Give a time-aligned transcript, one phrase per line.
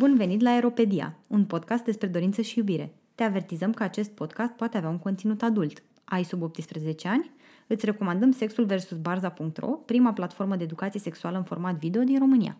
[0.00, 2.94] Bun venit la Aeropedia, un podcast despre dorință și iubire.
[3.14, 5.82] Te avertizăm că acest podcast poate avea un conținut adult.
[6.04, 7.30] Ai sub 18 ani?
[7.66, 8.92] Îți recomandăm Sexul vs.
[8.92, 12.56] Barza.ro, prima platformă de educație sexuală în format video din România.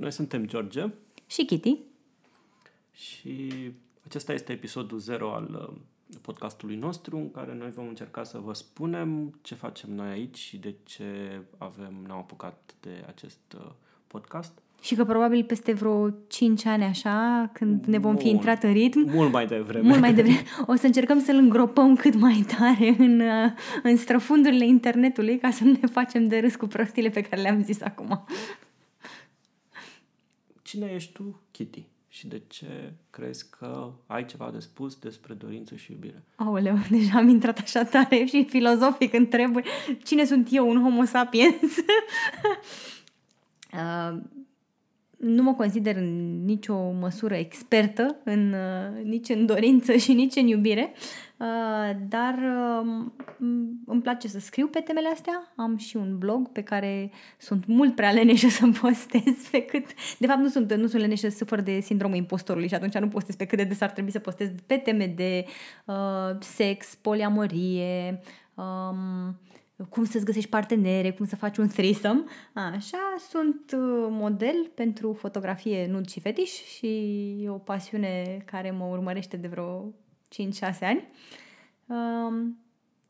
[0.00, 0.84] Noi suntem George
[1.26, 1.76] Și Kitty,
[2.92, 3.50] și
[4.06, 8.52] acesta este episodul 0 al uh, podcastului nostru în care noi vom încerca să vă
[8.54, 11.04] spunem ce facem noi aici și de ce
[11.58, 13.70] avem, ne-am apucat de acest uh,
[14.06, 14.52] podcast.
[14.80, 18.34] și că probabil peste vreo 5 ani așa, când ne vom fi Mult.
[18.34, 19.88] intrat în ritm, Mult mai devreme.
[19.88, 24.66] mult mai devreme, o să încercăm să-l îngropăm cât mai tare în, uh, în străfundurile
[24.66, 28.24] internetului ca să nu ne facem de râs cu prostiile pe care le-am zis acum.
[30.70, 31.82] Cine ești tu, Kitty?
[32.08, 36.22] Și de ce crezi că ai ceva de spus despre dorință și iubire?
[36.34, 39.68] Aoleu, deja am intrat așa tare și filozofic în treburi.
[40.04, 41.60] Cine sunt eu, un homo sapiens?
[43.72, 44.20] uh,
[45.20, 50.46] nu mă consider în nicio măsură expertă, în, uh, nici în dorință și nici în
[50.46, 50.92] iubire,
[51.36, 53.04] uh, dar uh,
[53.86, 55.52] îmi place să scriu pe temele astea.
[55.56, 59.84] Am și un blog pe care sunt mult prea leneșă să postez pe cât...
[60.18, 63.34] De fapt, nu sunt, nu sunt leneșă, sufăr de sindromul impostorului și atunci nu postez
[63.34, 65.44] pe cât de des ar trebui să postez pe teme de
[65.84, 68.20] uh, sex, poliamorie,
[68.54, 69.38] um,
[69.88, 72.24] cum să-ți găsești partenere, cum să faci un threesome.
[72.54, 76.86] Așa, sunt uh, model pentru fotografie nud și fetiș și
[77.42, 79.94] e o pasiune care mă urmărește de vreo
[80.34, 81.08] 5-6 ani.
[81.86, 82.58] Um,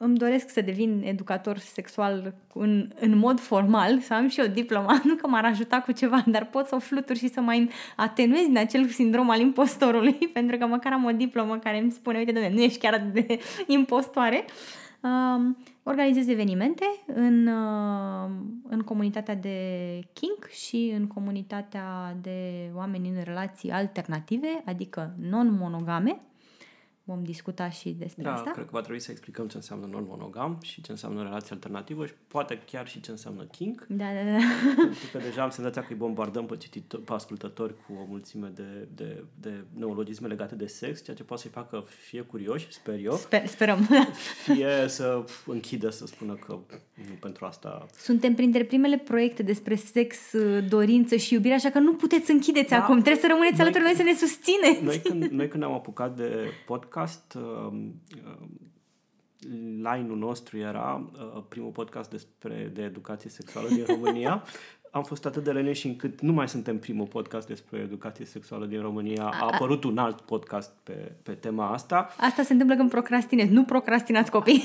[0.02, 5.00] îmi doresc să devin educator sexual în, în mod formal, să am și o diplomă,
[5.04, 8.44] nu că m-ar ajuta cu ceva, dar pot să o flutur și să mai atenuez
[8.46, 12.32] din acel sindrom al impostorului, pentru că măcar am o diplomă care îmi spune, uite,
[12.32, 14.44] doamne, nu ești chiar atât de impostoare.
[15.02, 18.30] Um, organizez evenimente în, uh,
[18.68, 19.58] în comunitatea de
[20.12, 26.20] kink și în comunitatea de oameni în relații alternative, adică non-monogame.
[27.10, 28.50] Vom discuta și despre Da, asta.
[28.50, 32.12] cred că va trebui să explicăm ce înseamnă non-monogam și ce înseamnă relație alternativă și
[32.26, 33.84] poate chiar și ce înseamnă kink.
[33.88, 34.36] Da, da, da.
[34.76, 38.52] Pentru că deja am senzația că îi bombardăm pe, cititor, pe ascultători cu o mulțime
[38.54, 42.98] de, de, de neologisme legate de sex, ceea ce poate să-i facă fie curioși, sper
[43.04, 43.88] eu, Sper, sperăm.
[44.44, 46.58] fie să închidă, să spună că
[47.08, 47.86] nu pentru asta...
[47.96, 52.68] Suntem printre primele proiecte despre sex, uh, dorință și iubire, așa că nu puteți închideți
[52.70, 52.76] Da.
[52.82, 52.94] acum.
[53.00, 54.82] Trebuie să rămâneți Noi- alături de noi să ne susțineți.
[54.84, 56.30] Noi când, noi când ne-am apucat de
[56.66, 56.98] podcast,
[57.34, 58.70] um, um,
[59.76, 64.42] line-ul nostru era uh, primul podcast despre de educație sexuală din România.
[64.90, 68.80] Am fost atât de leneși încât nu mai suntem primul podcast despre educație sexuală din
[68.80, 69.24] România.
[69.24, 72.14] A apărut un alt podcast pe, pe tema asta.
[72.18, 73.52] Asta se întâmplă când procrastinezi.
[73.52, 74.64] Nu procrastinați copii.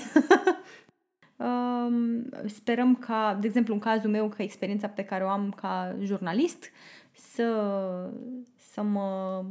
[1.45, 5.95] um, sperăm ca, de exemplu, în cazul meu, că experiența pe care o am ca
[6.01, 6.71] jurnalist,
[7.11, 8.11] să,
[8.55, 9.43] să mă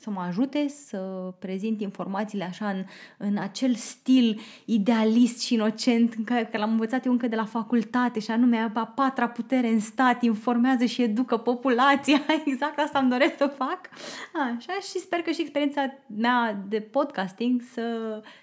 [0.00, 0.98] să mă ajute să
[1.38, 2.84] prezint informațiile așa în,
[3.16, 7.44] în acel stil idealist și inocent în care că l-am învățat eu încă de la
[7.44, 12.20] facultate și anume a patra putere în stat informează și educă populația.
[12.46, 13.80] Exact asta îmi doresc să fac.
[14.56, 17.82] Așa și sper că și experiența mea de podcasting să,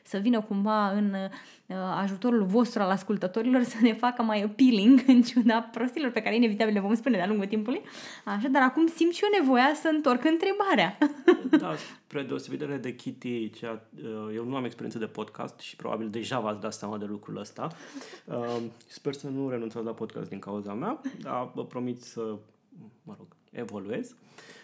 [0.04, 1.30] să vină cumva în uh,
[1.74, 6.74] ajutorul vostru al ascultătorilor să ne facă mai appealing în ciuda prostilor pe care inevitabil
[6.74, 7.82] le vom spune de-a lungul timpului.
[8.26, 10.98] Așa, dar acum simt și eu nevoia să întorc întrebarea.
[11.60, 16.10] Da, spre deosebire de Kitty, cea, uh, eu nu am experiență de podcast și probabil
[16.10, 17.68] deja v-ați dat seama de lucrul ăsta.
[18.26, 22.36] Uh, Sper să nu renunțați la podcast din cauza mea, dar vă promit să,
[23.04, 24.16] mă rog, evoluez.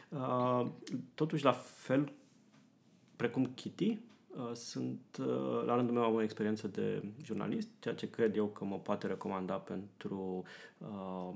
[0.09, 0.65] Uh,
[1.13, 2.11] Totuși, la fel
[3.15, 4.10] precum Kitty, uh,
[4.53, 8.65] sunt, uh, la rândul meu am o experiență de jurnalist, ceea ce cred eu că
[8.65, 10.43] mă poate recomanda pentru
[10.77, 11.33] uh,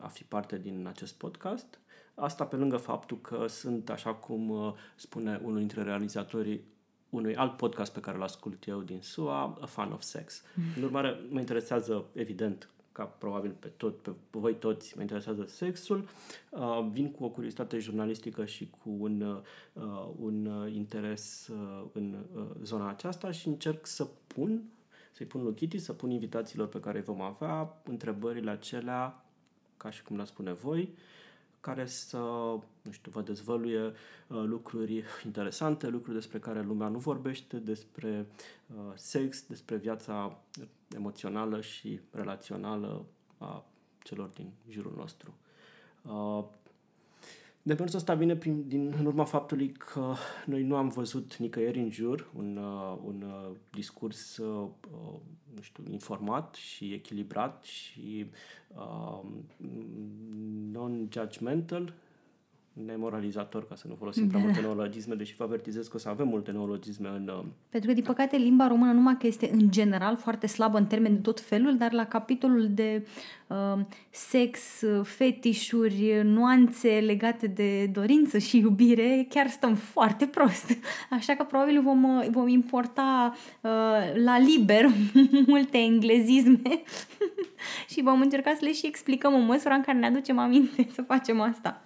[0.00, 1.78] a fi parte din acest podcast.
[2.14, 6.64] Asta pe lângă faptul că sunt, așa cum uh, spune unul dintre realizatorii
[7.10, 10.42] unui alt podcast pe care îl ascult eu din SUA, A Fan of Sex.
[10.76, 16.08] În urmare, mă interesează, evident, ca probabil pe, tot, pe voi toți, mă interesează sexul.
[16.50, 19.20] Uh, vin cu o curiozitate jurnalistică și cu un,
[19.72, 24.62] uh, un uh, interes uh, în uh, zona aceasta și încerc să pun,
[25.12, 29.24] să-i pun lui Kitty, să pun invitațiilor pe care îi vom avea întrebările acelea,
[29.76, 30.94] ca și cum le spune voi,
[31.60, 32.18] care să,
[32.82, 33.92] nu știu, vă dezvăluie uh,
[34.44, 38.26] lucruri interesante, lucruri despre care lumea nu vorbește, despre
[38.66, 40.38] uh, sex, despre viața
[40.94, 43.06] emoțională și relațională
[43.38, 43.64] a
[44.02, 45.34] celor din jurul nostru.
[46.02, 46.44] Uh,
[47.62, 50.14] Demersul ăsta vine prin, din, în urma faptului că
[50.46, 55.20] noi nu am văzut nicăieri în jur un, uh, un uh, discurs uh, uh
[55.54, 58.30] nu știu, informat și echilibrat și
[58.68, 59.20] uh,
[60.72, 61.94] non-judgmental
[62.86, 66.28] nemoralizator, ca să nu folosim prea multe neologisme, deși vă avertizez că o să avem
[66.28, 67.28] multe neologisme în...
[67.38, 70.86] Uh, Pentru că, din păcate, limba română numai că este în general foarte slabă în
[70.86, 73.06] termeni de tot felul, dar la capitolul de
[73.46, 73.80] uh,
[74.10, 74.60] sex,
[75.02, 80.70] fetișuri, nuanțe legate de dorință și iubire, chiar stăm foarte prost.
[81.18, 83.70] Așa că probabil vom, uh, vom importa uh,
[84.24, 84.84] la liber
[85.46, 86.82] multe englezisme
[87.88, 91.02] și vom încerca să le și explicăm în măsura în care ne aducem aminte să
[91.02, 91.82] facem asta.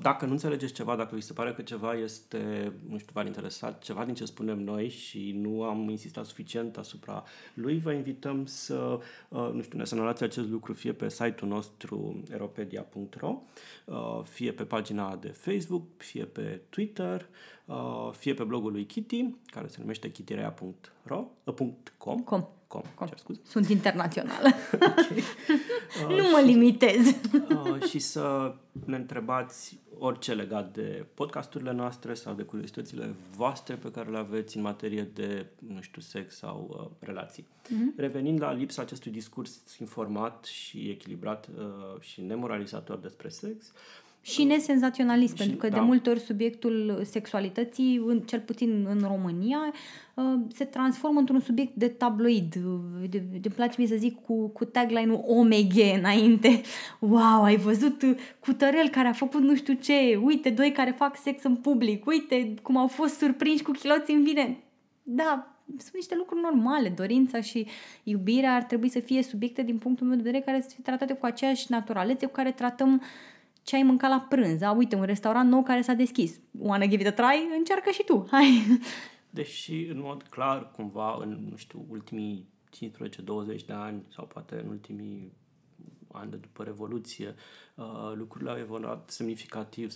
[0.00, 3.82] Dacă nu înțelegeți ceva, dacă vi se pare că ceva este, nu știu, v-ar interesat,
[3.82, 9.00] ceva din ce spunem noi și nu am insistat suficient asupra lui, vă invităm să,
[9.28, 13.42] nu știu, ne semnalați acest lucru fie pe site-ul nostru eropedia.ro,
[14.22, 17.28] fie pe pagina de Facebook, fie pe Twitter,
[18.12, 21.26] fie pe blogul lui Kitty, care se numește kittyrea.ro,
[22.24, 22.48] .com.
[22.68, 22.80] Com.
[22.80, 23.06] Com, Com.
[23.08, 23.40] Cer scuze.
[23.44, 24.48] Sunt internațională.
[24.74, 25.22] okay.
[26.08, 27.06] uh, nu mă și, limitez.
[27.50, 28.54] uh, și să
[28.84, 34.56] ne întrebați orice legat de podcasturile noastre sau de curiozitățile voastre pe care le aveți
[34.56, 37.46] în materie de, nu știu, sex sau uh, relații.
[37.64, 37.96] Uh-huh.
[37.96, 44.44] Revenind la lipsa acestui discurs informat și echilibrat uh, și nemoralizator despre sex, uh, și
[44.44, 45.74] nesenzaționalist, și, pentru că da.
[45.74, 49.58] de multe ori subiectul sexualității, cel puțin în România,
[50.14, 52.54] uh, se transformă într-un subiect de tabloid.
[53.10, 56.60] De, de place mie să zic cu, cu tagline-ul OMG înainte.
[56.98, 58.02] Wow, ai văzut
[58.38, 62.06] cu Tărel care a făcut nu știu ce, uite, doi care fac sex în public,
[62.06, 64.58] uite cum au fost surprinși cu chiloți în vine.
[65.02, 66.88] Da, sunt niște lucruri normale.
[66.88, 67.66] Dorința și
[68.02, 71.12] iubirea ar trebui să fie subiecte din punctul meu de vedere care să fie tratate
[71.12, 73.00] cu aceeași naturalețe cu care tratăm uh,
[73.68, 74.62] ce ai mâncat la prânz.
[74.62, 76.40] A, uite, un restaurant nou care s-a deschis.
[76.58, 77.56] Wanna give it a try?
[77.56, 78.26] Încearcă și tu.
[78.30, 78.78] Hai!
[79.30, 84.68] Deși, în mod clar, cumva, în, nu știu, ultimii 15-20 de ani sau poate în
[84.68, 85.32] ultimii
[86.12, 87.34] ani de după Revoluție,
[87.74, 89.94] uh, lucrurile au evoluat semnificativ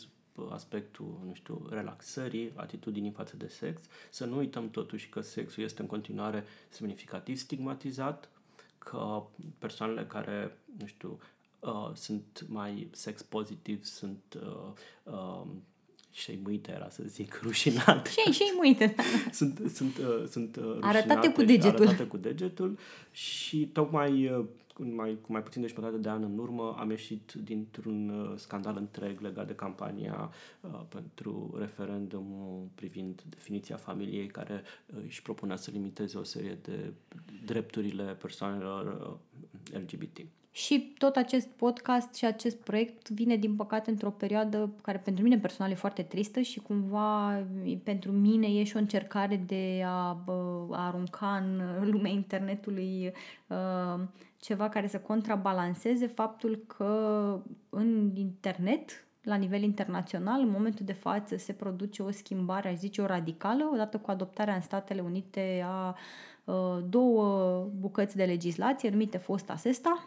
[0.51, 3.81] aspectul, nu știu, relaxării, atitudinii față de sex.
[4.11, 8.29] Să nu uităm totuși că sexul este în continuare semnificativ stigmatizat,
[8.79, 9.23] că
[9.59, 11.19] persoanele care, nu știu,
[11.63, 14.73] uh, sunt mai sex pozitiv, sunt uh,
[15.13, 15.47] uh,
[16.11, 18.11] șeimuite, era să zic, rușinate.
[18.11, 18.95] Șei, șeimuite.
[19.39, 21.87] sunt sunt, uh, sunt uh, arătate cu degetul.
[21.87, 22.79] Arătate cu degetul
[23.11, 24.45] și tocmai uh,
[24.75, 28.33] cu mai, cu mai puțin de jumătate de an în urmă am ieșit dintr-un uh,
[28.37, 30.31] scandal întreg legat de campania
[30.61, 36.93] uh, pentru referendumul privind definiția familiei care uh, își propunea să limiteze o serie de
[37.45, 39.19] drepturile persoanelor
[39.73, 40.19] uh, LGBT.
[40.55, 45.39] Și tot acest podcast și acest proiect vine, din păcate, într-o perioadă care pentru mine
[45.39, 47.43] personal e foarte tristă și cumva
[47.83, 50.25] pentru mine e și o încercare de a,
[50.71, 53.13] a arunca în lumea internetului
[53.47, 54.01] uh,
[54.41, 61.37] ceva care să contrabalanceze faptul că în internet, la nivel internațional, în momentul de față
[61.37, 65.97] se produce o schimbare, aș zice, o radicală, odată cu adoptarea în Statele Unite a
[66.45, 70.07] uh, două bucăți de legislație numite Fosta Sesta,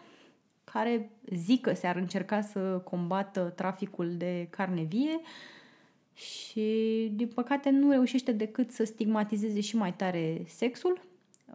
[0.76, 5.20] care zic că se-ar încerca să combată traficul de carne vie
[6.14, 11.00] și, din păcate, nu reușește decât să stigmatizeze și mai tare sexul.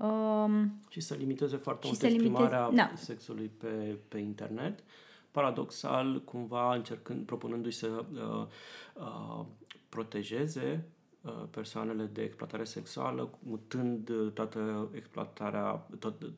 [0.02, 2.96] Um, și să limiteze foarte mult exprimarea limiteze, da.
[2.96, 4.84] sexului pe, pe internet.
[5.32, 8.48] Paradoxal, cumva încercând, propunându-i să uh,
[8.94, 9.46] uh,
[9.90, 11.01] protejeze Uh,
[11.50, 16.30] persoanele de exploatare sexuală, mutând uh, toată exploatarea, tot, uh,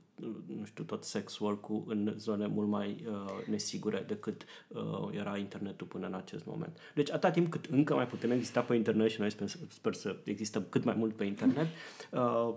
[0.57, 5.87] nu știu, tot sex work-ul în zone mult mai uh, nesigure decât uh, era internetul
[5.87, 6.79] până în acest moment.
[6.95, 10.17] Deci, atâta timp cât încă mai putem exista pe internet și noi sper, sper să
[10.23, 11.67] existăm cât mai mult pe internet,
[12.11, 12.53] uh,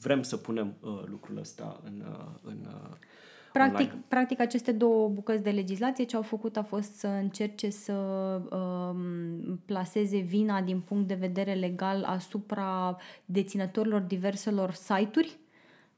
[0.00, 2.96] vrem să punem uh, lucrul ăsta în, uh, în uh,
[3.54, 7.92] Practic, practic, aceste două bucăți de legislație ce au făcut a fost să încerce să
[7.92, 15.38] um, placeze vina din punct de vedere legal asupra deținătorilor diverselor site-uri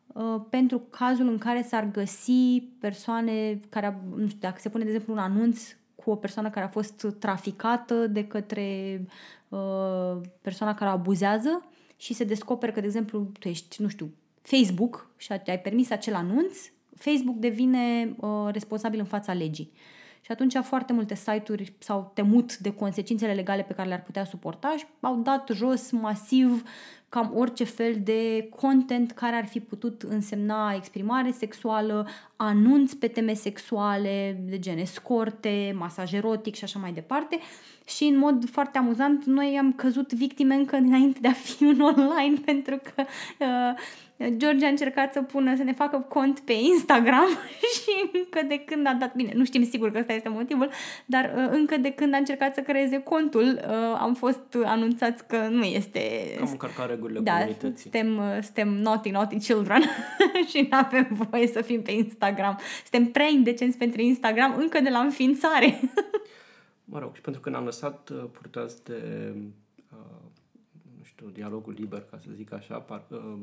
[0.07, 4.91] uh, pentru cazul în care s-ar găsi persoane care, nu știu, dacă se pune de
[4.91, 9.01] exemplu un anunț cu o persoană care a fost traficată de către
[9.49, 11.65] uh, persoana care o abuzează
[11.97, 14.11] și se descoperă că, de exemplu, tu ești, nu știu,
[14.43, 19.73] Facebook și ai permis acel anunț Facebook devine uh, responsabil în fața legii.
[20.21, 24.75] Și atunci foarte multe site-uri s-au temut de consecințele legale pe care le-ar putea suporta
[24.77, 26.63] și au dat jos masiv
[27.09, 33.35] cam orice fel de content care ar fi putut însemna exprimare sexuală, anunț pe teme
[33.35, 37.39] sexuale, de gen escorte, masaj erotic și așa mai departe.
[37.87, 41.81] Și în mod foarte amuzant, noi am căzut victime încă înainte de a fi un
[41.81, 43.05] online pentru că
[43.39, 43.79] uh,
[44.25, 47.29] George a încercat să pună, să ne facă cont pe Instagram
[47.75, 50.71] și încă de când a dat, bine, nu știm sigur că ăsta este motivul,
[51.07, 55.49] dar uh, încă de când a încercat să creeze contul, uh, am fost anunțați că
[55.51, 56.01] nu este...
[56.41, 57.91] Am încărcat regulile da, comunității.
[57.91, 59.83] Suntem, uh, suntem naughty, naughty children
[60.51, 62.59] și nu avem voie să fim pe Instagram.
[62.91, 65.81] Suntem prea indecenți pentru Instagram încă de la înființare.
[66.93, 69.33] mă rog, și pentru că ne-am lăsat uh, purtați de,
[69.93, 69.99] uh,
[70.99, 73.39] nu știu, dialogul liber, ca să zic așa, par, uh,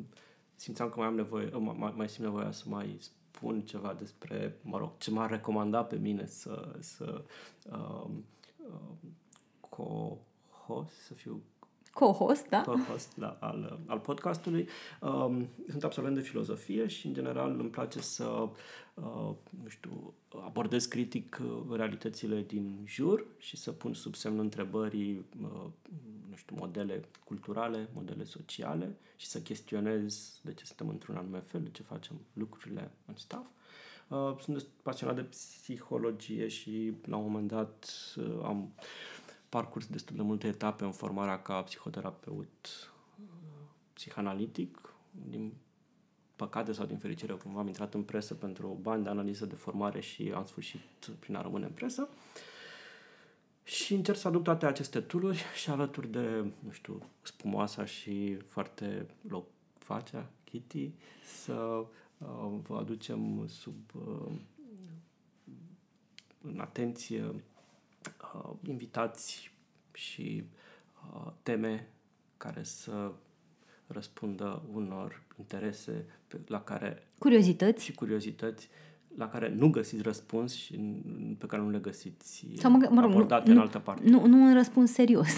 [0.55, 4.77] simțeam că mai am nevoie, mai, mai simt nevoia să mai spun ceva despre, mă
[4.77, 7.23] rog, ce m-a recomandat pe mine să, să
[7.71, 8.09] uh,
[8.57, 8.89] uh,
[9.69, 11.41] co-host, să fiu
[11.93, 12.61] co-host, da?
[12.61, 14.67] Co-host la, al, al podcastului.
[15.01, 18.49] Um, sunt absolvent de filozofie și, în general, îmi place să,
[18.93, 19.31] uh,
[19.63, 20.13] nu știu,
[20.45, 25.65] abordez critic uh, realitățile din jur și să pun sub semnul întrebării, uh,
[26.33, 31.63] nu știu, modele culturale, modele sociale și să chestionez de ce suntem într-un anume fel,
[31.63, 33.45] de ce facem lucrurile în staff.
[34.07, 38.73] Uh, sunt pasionat de psihologie și, la un moment dat, uh, am
[39.49, 42.91] parcurs destul de multe etape în formarea ca psihoterapeut
[43.93, 44.93] psihanalitic.
[45.11, 45.53] Din
[46.35, 49.99] păcate sau din fericire, cumva am intrat în presă pentru bani de analiză de formare
[49.99, 52.09] și am sfârșit prin a rămâne în presă.
[53.63, 59.07] Și încerc să aduc toate aceste tooluri și alături de, nu știu, spumoasa și foarte
[59.27, 60.91] locfacea Kitty
[61.43, 61.85] să
[62.17, 64.31] uh, vă aducem sub uh,
[66.41, 69.51] în atenție uh, invitați
[69.93, 70.43] și
[71.13, 71.87] uh, teme
[72.37, 73.11] care să
[73.87, 77.07] răspundă unor interese pe, la care...
[77.17, 77.83] Curiozități.
[77.83, 78.69] Și curiozități
[79.17, 80.73] la care nu găsiți răspuns și
[81.37, 84.09] pe care nu le găsiți Sau mă, mă rog, abordate nu, în altă parte.
[84.09, 85.33] Nu, nu un răspuns serios.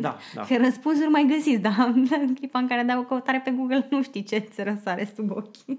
[0.00, 0.42] Da, da.
[0.48, 4.02] Că răspunsuri mai găsiți, dar în clipa în care dai o căutare pe Google nu
[4.02, 5.56] știi ce ți răsare sub ochi.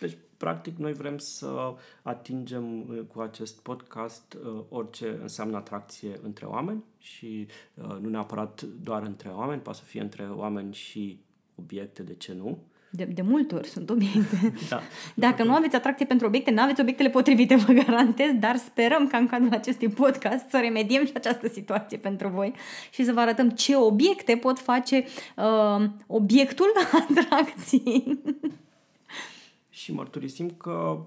[0.00, 6.46] Deci, practic, noi vrem să atingem uh, cu acest podcast uh, orice înseamnă atracție între
[6.46, 11.20] oameni și uh, nu neapărat doar între oameni, poate să fie între oameni și
[11.54, 12.58] obiecte, de ce nu?
[12.90, 14.52] De, de multe ori sunt obiecte.
[14.68, 14.80] Da.
[15.26, 19.16] Dacă nu aveți atracție pentru obiecte, nu aveți obiectele potrivite, vă garantez, dar sperăm ca
[19.16, 22.54] în cadrul acestui podcast să remediem și această situație pentru voi
[22.90, 25.04] și să vă arătăm ce obiecte pot face
[25.36, 26.72] uh, obiectul
[27.08, 28.20] atracției.
[29.68, 31.06] și mărturisim că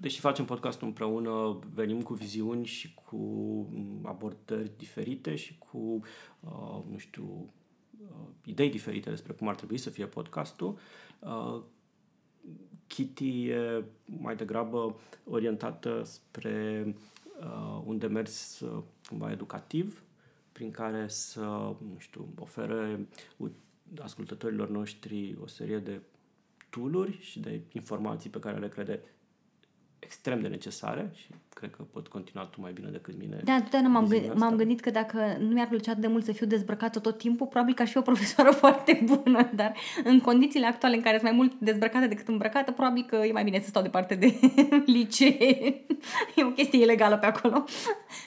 [0.00, 3.18] deși facem podcastul împreună, venim cu viziuni și cu
[4.02, 6.00] abordări diferite și cu,
[6.40, 7.52] uh, nu știu,
[8.02, 10.78] uh, idei diferite despre cum ar trebui să fie podcastul.
[11.20, 11.62] Uh,
[12.86, 16.84] Kitty e mai degrabă orientată spre
[17.40, 20.02] uh, un demers uh, cumva educativ,
[20.52, 21.40] prin care să,
[21.78, 23.08] nu știu, ofere
[23.98, 26.00] ascultătorilor noștri o serie de
[26.70, 29.02] tooluri și de informații pe care le crede
[30.10, 33.40] extrem de necesare și cred că pot continua tu mai bine decât mine.
[33.44, 36.46] Da, totdeauna m-am, gândit, m-am gândit că dacă nu mi-ar plăcea de mult să fiu
[36.46, 39.74] dezbrăcată tot timpul, probabil că aș fi o profesoară foarte bună, dar
[40.04, 43.44] în condițiile actuale în care sunt mai mult dezbrăcată decât îmbrăcată, probabil că e mai
[43.44, 44.34] bine să stau departe de
[44.96, 45.84] licee.
[46.36, 47.64] e o chestie ilegală pe acolo.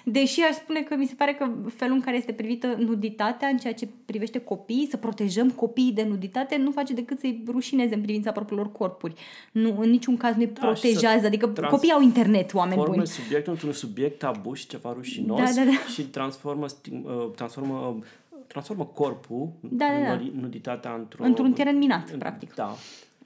[0.03, 3.57] Deși aș spune că mi se pare că felul în care este privită nuditatea în
[3.57, 8.01] ceea ce privește copiii, să protejăm copiii de nuditate, nu face decât să-i rușineze în
[8.01, 9.13] privința propriilor corpuri.
[9.51, 13.53] Nu, în niciun caz nu-i da, protejează, adică trans- copiii au internet, oameni buni subiectul
[13.53, 15.91] într-un subiect tabu și ceva rușinos da, da, da.
[15.93, 17.99] și transformă, uh, transformă,
[18.47, 20.21] transformă corpul, da, da, da.
[20.39, 22.53] nuditatea într-o, într-un teren minat, în, practic.
[22.55, 22.75] Da.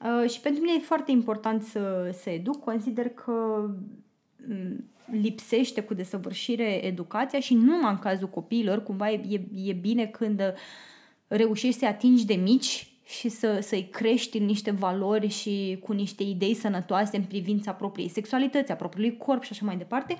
[0.01, 2.63] Uh, și pentru mine e foarte important să se educ.
[2.63, 3.69] Consider că
[4.47, 10.05] mm, lipsește cu desăvârșire educația și nu numai în cazul copiilor, cumva e, e bine
[10.05, 10.41] când
[11.27, 16.23] reușești să atingi de mici și să, să-i crești în niște valori și cu niște
[16.23, 20.17] idei sănătoase în privința propriei sexualități, a propriului corp și așa mai departe.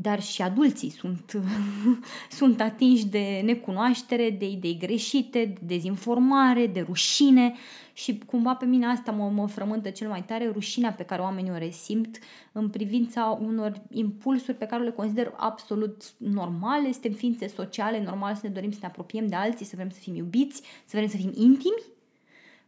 [0.00, 1.40] Dar și adulții sunt,
[2.38, 7.54] sunt atinși de necunoaștere, de idei greșite, de dezinformare, de rușine
[7.98, 11.50] și cumva pe mine asta mă, mă frământă cel mai tare, rușinea pe care oamenii
[11.50, 12.18] o resimt
[12.52, 18.40] în privința unor impulsuri pe care le consider absolut normale, suntem ființe sociale, normal să
[18.42, 21.16] ne dorim să ne apropiem de alții, să vrem să fim iubiți, să vrem să
[21.16, 21.82] fim intimi,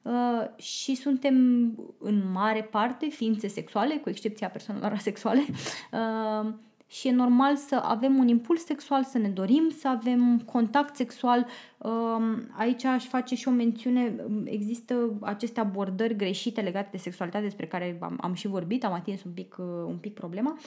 [0.03, 1.35] uh, și suntem
[1.99, 5.45] în mare parte ființe sexuale, cu excepția persoanelor asexuale.
[5.93, 6.53] Uh,
[6.91, 11.47] și e normal să avem un impuls sexual, să ne dorim să avem contact sexual.
[11.79, 17.67] Um, aici aș face și o mențiune, există aceste abordări greșite legate de sexualitate despre
[17.67, 20.59] care am, am și vorbit, am atins un pic, uh, un pic problema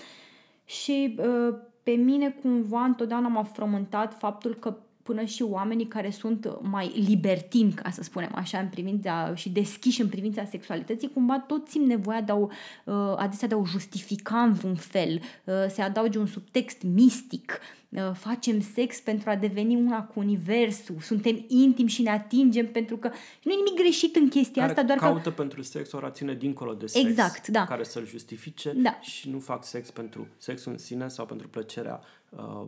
[0.65, 6.58] și uh, pe mine cumva întotdeauna m-a frământat faptul că până și oamenii care sunt
[6.62, 11.68] mai libertini, ca să spunem așa, în privința și deschiși în privința sexualității, cumva tot
[11.68, 12.48] simt nevoia de a o,
[12.84, 17.60] uh, adesea de a o justifica în vreun fel, uh, se adauge un subtext mistic,
[17.90, 22.98] uh, facem sex pentru a deveni una cu universul, suntem intimi și ne atingem pentru
[22.98, 23.12] că
[23.44, 25.36] nu e nimic greșit în chestia care asta, doar caută că...
[25.36, 27.66] pentru sex o rațiune dincolo de sex, Exact, da.
[27.66, 29.00] care să-l justifice Da.
[29.02, 32.68] și nu fac sex pentru sexul în sine sau pentru plăcerea uh,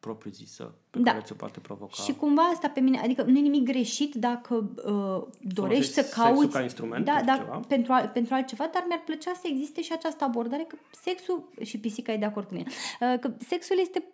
[0.00, 1.10] propriu-zisă pe Da.
[1.10, 2.02] care ți-o poate provoca.
[2.02, 6.22] Și cumva asta pe mine, adică nu e nimic greșit dacă uh, dorești să sexul
[6.22, 6.48] cauți...
[6.48, 7.60] ca instrument da, pentru da, ceva.
[7.68, 11.78] Pentru, al, pentru altceva, dar mi-ar plăcea să existe și această abordare că sexul, și
[11.78, 12.66] pisica e de acord cu mine,
[13.00, 14.04] uh, că sexul este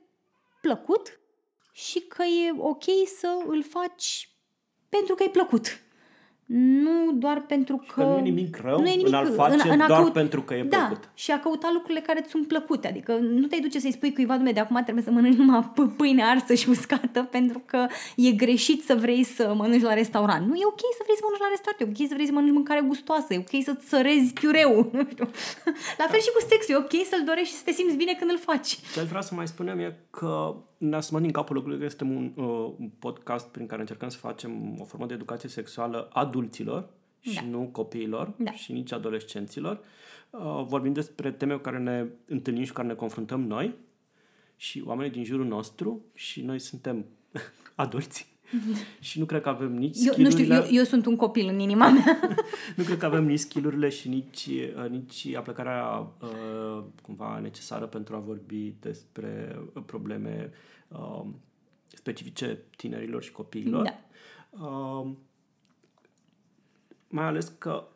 [0.60, 1.20] plăcut
[1.72, 2.84] și că e ok
[3.18, 4.28] să îl faci
[4.88, 5.83] pentru că e plăcut.
[6.46, 8.02] Nu doar pentru că...
[8.02, 10.54] Că nu e nimic rău nu e nimic în a-l face a doar pentru că
[10.54, 11.08] e da, plăcut.
[11.14, 12.88] și a căuta lucrurile care îți sunt plăcute.
[12.88, 15.96] Adică nu te duce să-i spui cuiva, dumne, de acum trebuie să mănânci numai p-
[15.96, 17.86] pâine arsă și uscată pentru că
[18.16, 20.46] e greșit să vrei să mănânci la restaurant.
[20.46, 22.54] Nu, e ok să vrei să mănânci la restaurant, e ok să vrei să mănânci
[22.54, 24.72] mâncare gustoasă, e ok să-ți sărezi chiureu.
[24.96, 25.28] Nu știu.
[26.00, 28.30] La fel și cu sexul, e ok să-l dorești și să te simți bine când
[28.30, 28.70] îl faci.
[28.92, 32.04] Ce aș vrea să mai spunem e că ne asumăm din capul locului că este
[32.04, 36.88] un, uh, un podcast prin care încercăm să facem o formă de educație sexuală adulților
[37.20, 37.42] și Da.
[37.42, 38.52] nu copiilor Da.
[38.52, 39.80] și nici adolescenților.
[40.30, 43.74] Uh, vorbim despre teme cu care ne întâlnim și cu care ne confruntăm noi
[44.56, 47.04] și oamenii din jurul nostru și noi suntem
[47.74, 48.32] adulți.
[49.00, 51.48] și nu cred că avem nici Eu, nu știu, skill-urile- eu, eu sunt un copil
[51.48, 52.20] în inima mea.
[52.76, 54.48] nu cred că avem nici skillurile și nici,
[54.84, 60.50] uh, nici aplicarea uh, cumva necesară pentru a vorbi despre uh, probleme
[60.88, 61.24] uh,
[61.86, 63.82] specifice tinerilor și copiilor.
[63.84, 63.98] Da.
[64.66, 65.10] Uh,
[67.08, 67.88] mai ales că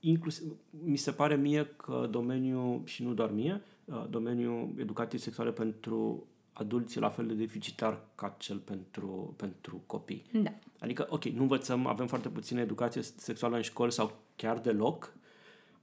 [0.00, 0.52] inclusiv,
[0.84, 6.26] mi se pare mie că domeniul, și nu doar mie, uh, domeniul educației sexuale pentru
[6.58, 10.24] adulți e la fel de deficitar ca cel pentru, pentru copii.
[10.32, 10.52] Da.
[10.78, 15.14] Adică, ok, nu învățăm, avem foarte puțină educație sexuală în școli sau chiar deloc.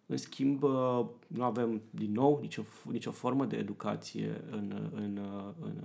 [0.06, 5.20] În schimb, uh, nu avem, din nou, nicio, nicio formă de educație în, în,
[5.60, 5.76] în,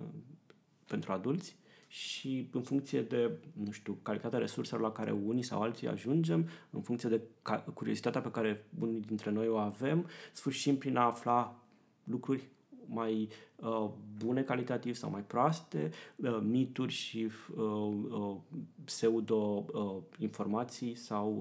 [0.86, 1.56] pentru adulți
[1.88, 6.80] și în funcție de, nu știu, calitatea resurselor la care unii sau alții ajungem, în
[6.80, 11.62] funcție de ca- curiozitatea pe care unii dintre noi o avem, sfârșim prin a afla
[12.04, 12.48] lucruri
[12.90, 13.88] mai uh,
[14.24, 17.64] bune calitativ sau mai proaste, uh, mituri și uh,
[18.10, 18.36] uh,
[18.84, 21.36] pseudo uh, informații sau,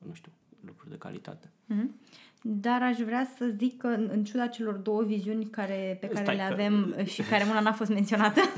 [0.00, 0.32] uh, nu știu,
[0.66, 1.50] lucruri de calitate.
[1.66, 1.94] Mhm.
[2.42, 6.22] Dar aș vrea să zic că în în ciuda celor două viziuni care, pe care
[6.24, 8.40] Stai le că- avem și care una n-a fost menționată.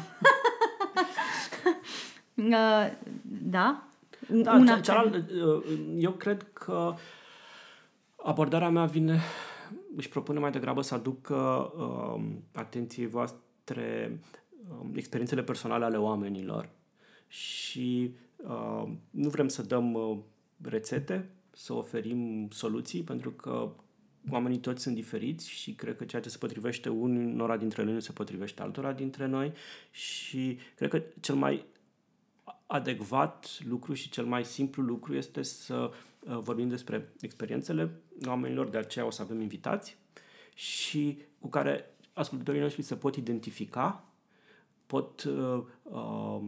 [2.34, 2.90] Uh,
[3.50, 3.82] da?
[4.28, 6.94] Da, una cea- cealaltă, uh, eu cred că
[8.16, 9.18] abordarea mea vine,
[9.96, 14.20] își propune mai degrabă să aducă um, atenției voastre
[14.68, 16.68] um, experiențele personale ale oamenilor.
[17.28, 20.18] Și uh, nu vrem să dăm uh,
[20.62, 23.72] rețete, să oferim soluții, pentru că
[24.30, 28.00] oamenii toți sunt diferiți și cred că ceea ce se potrivește unora dintre noi nu
[28.00, 29.52] se potrivește altora dintre noi.
[29.90, 31.64] Și cred că cel mai
[32.66, 35.90] adecvat lucru și cel mai simplu lucru este să uh,
[36.26, 39.98] vorbim despre experiențele oamenilor, de aceea o să avem invitați
[40.54, 44.04] și cu care ascultătorii noștri se pot identifica,
[44.86, 46.40] pot uh, uh,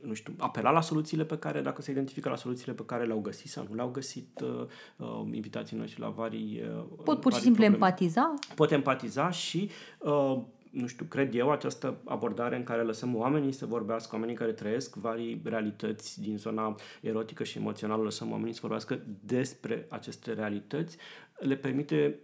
[0.00, 3.20] nu știu, apela la soluțiile pe care, dacă se identifică la soluțiile pe care le-au
[3.20, 4.66] găsit sau nu le-au găsit uh,
[4.96, 8.34] uh, invitații noștri la vari uh, Pot pur și vari simplu probleme empatiza.
[8.54, 10.42] pot empatiza și, uh,
[10.74, 14.94] nu știu, cred eu, această abordare în care lăsăm oamenii să vorbească, oamenii care trăiesc
[14.94, 20.96] vari realități din zona erotică și emoțională, lăsăm oamenii să vorbească despre aceste realități,
[21.38, 22.18] le permite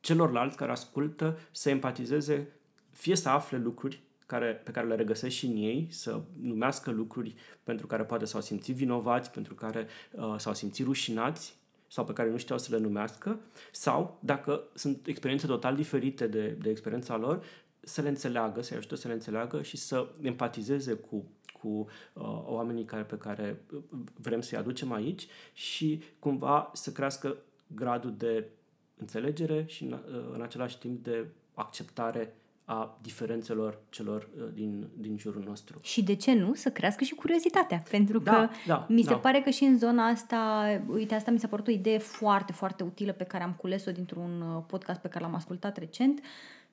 [0.00, 2.48] celorlalți care ascultă să empatizeze,
[2.92, 7.34] fie să afle lucruri care, pe care le regăsesc și în ei, să numească lucruri
[7.62, 11.56] pentru care poate s-au simțit vinovați, pentru care uh, s-au simțit rușinați
[11.88, 13.40] sau pe care nu știau să le numească,
[13.72, 17.44] sau, dacă sunt experiențe total diferite de, de experiența lor,
[17.86, 21.24] să le înțeleagă, să-i ajute să le înțeleagă și să empatizeze cu,
[21.60, 23.82] cu uh, oamenii care, pe care uh,
[24.20, 28.48] vrem să-i aducem aici și cumva să crească gradul de
[28.96, 35.18] înțelegere și în, uh, în același timp de acceptare a diferențelor celor uh, din, din
[35.18, 35.78] jurul nostru.
[35.82, 36.54] Și de ce nu?
[36.54, 37.82] Să crească și curiozitatea.
[37.90, 39.18] Pentru Da, că da, mi se da.
[39.18, 42.82] pare că și în zona asta, uite, asta mi s-a părut o idee foarte, foarte
[42.82, 46.20] utilă pe care am cules-o dintr-un uh, podcast pe care l-am ascultat recent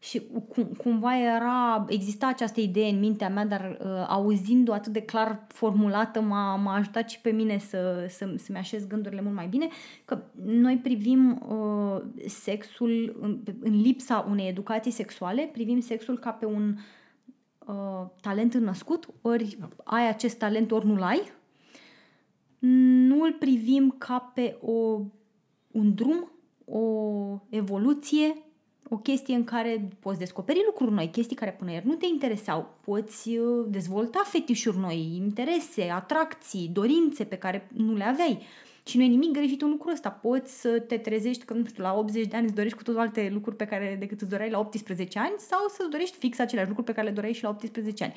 [0.04, 5.02] și cum, cumva era, exista această idee în mintea mea, dar uh, auzind-o atât de
[5.02, 9.48] clar formulată m-a, m-a ajutat și pe mine să, să, să-mi așez gândurile mult mai
[9.48, 9.68] bine,
[10.06, 16.46] că noi privim uh, sexul, în, în lipsa unei educații sexuale, privim sexul ca pe
[16.46, 16.76] un
[17.66, 21.22] uh, talent născut, ori ai acest talent, ori nu-l ai.
[23.08, 25.00] Nu îl privim ca pe o,
[25.72, 26.32] un drum,
[26.66, 26.82] o
[27.50, 28.36] evoluție,
[28.90, 32.74] o chestie în care poți descoperi lucruri noi, chestii care până ieri nu te interesau,
[32.82, 38.42] poți uh, dezvolta fetișuri noi, interese, atracții, dorințe pe care nu le aveai.
[38.86, 40.10] Și nu e nimic greșit în lucrul ăsta.
[40.10, 43.00] Poți să te trezești că, nu știu, la 80 de ani îți dorești cu totul
[43.00, 46.68] alte lucruri pe care decât îți doreai la 18 ani sau să-ți dorești fix aceleași
[46.68, 48.14] lucruri pe care le doreai și la 18 ani.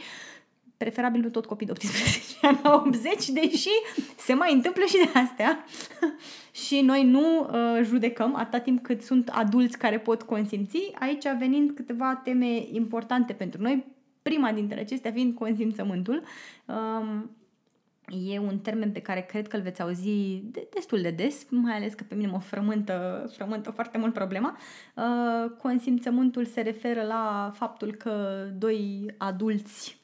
[0.77, 3.69] Preferabil nu tot copii de 18 ani la 80, deși
[4.17, 5.65] se mai întâmplă și de astea.
[6.67, 10.91] și noi nu uh, judecăm atâta timp cât sunt adulți care pot consimți.
[10.99, 13.85] Aici venind câteva teme importante pentru noi.
[14.23, 16.23] Prima dintre acestea fiind consimțământul.
[16.67, 17.31] Um,
[18.09, 21.77] E un termen pe care cred că îl veți auzi de, destul de des, mai
[21.77, 24.57] ales că pe mine mă frământă, frământă foarte mult problema.
[24.95, 29.96] Uh, consimțământul se referă la faptul că doi adulți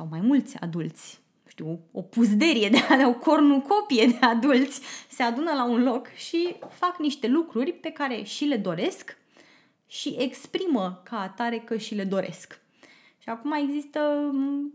[0.00, 5.22] sau mai mulți adulți, nu știu, o puzderie de a o cornucopie de adulți se
[5.22, 9.16] adună la un loc și fac niște lucruri pe care și le doresc
[9.86, 12.60] și exprimă ca atare că și le doresc.
[13.18, 14.30] Și acum există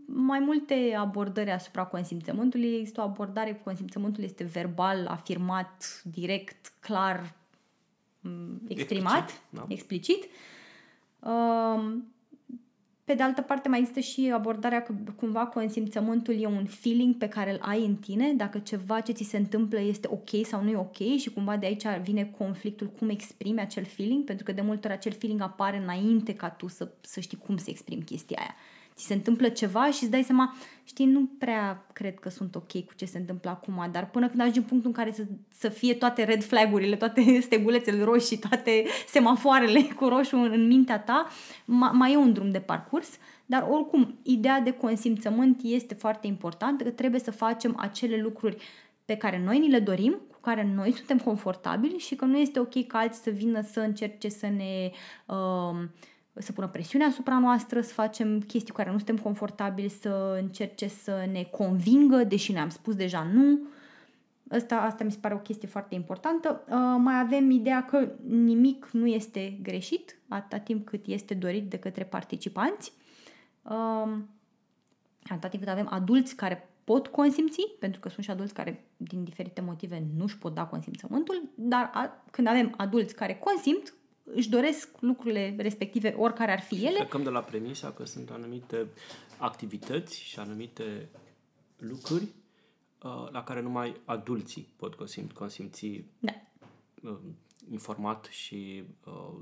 [0.06, 2.74] mai multe abordări asupra consimțământului.
[2.74, 7.32] Există o abordare cu consimțământul este verbal, afirmat, direct, clar,
[8.68, 9.64] exprimat, Explicit, da.
[9.68, 10.24] explicit.
[11.20, 12.14] Um,
[13.06, 17.28] Pe de altă parte mai există și abordarea că cumva consimțământul e un feeling pe
[17.28, 20.70] care îl ai în tine, dacă ceva ce ți se întâmplă este ok sau nu
[20.70, 24.60] e ok și cumva de aici vine conflictul cum exprimi acel feeling, pentru că de
[24.60, 28.38] multe ori acel feeling apare înainte ca tu să, să știi cum să exprimi chestia
[28.40, 28.54] aia.
[28.96, 30.54] Ți se întâmplă ceva și îți dai seama,
[30.84, 34.40] știi, nu prea cred că sunt ok cu ce se întâmplă acum, dar până când
[34.40, 38.84] ajungi în punctul în care să, să fie toate red flagurile, toate stegulețele roșii, toate
[39.08, 41.26] semafoarele cu roșu în, în mintea ta,
[41.64, 43.08] ma, mai e un drum de parcurs,
[43.46, 48.56] dar oricum, ideea de consimțământ este foarte importantă, că trebuie să facem acele lucruri
[49.04, 52.58] pe care noi ni le dorim, cu care noi suntem confortabili și că nu este
[52.58, 54.90] ok ca alții să vină să încerce să ne...
[55.26, 55.88] Uh,
[56.38, 60.88] să pună presiune asupra noastră, să facem chestii cu care nu suntem confortabili, să încerce
[60.88, 63.58] să ne convingă, deși ne-am spus deja nu.
[64.50, 66.62] Asta, asta mi se pare o chestie foarte importantă.
[66.68, 71.78] Uh, mai avem ideea că nimic nu este greșit atâta timp cât este dorit de
[71.78, 72.92] către participanți.
[73.62, 74.12] Uh,
[75.22, 79.24] atâta timp cât avem adulți care pot consimți, pentru că sunt și adulți care din
[79.24, 83.94] diferite motive nu își pot da consimțământul, dar a, când avem adulți care consimt,
[84.34, 86.98] își doresc lucrurile respective, oricare ar fi ele.
[86.98, 88.86] Plecăm de la premisa că sunt anumite
[89.38, 91.08] activități și anumite
[91.78, 92.22] lucruri
[93.02, 96.32] uh, la care numai adulții pot consim- consimți Da.
[97.02, 97.16] uh,
[97.70, 99.34] informat și uh,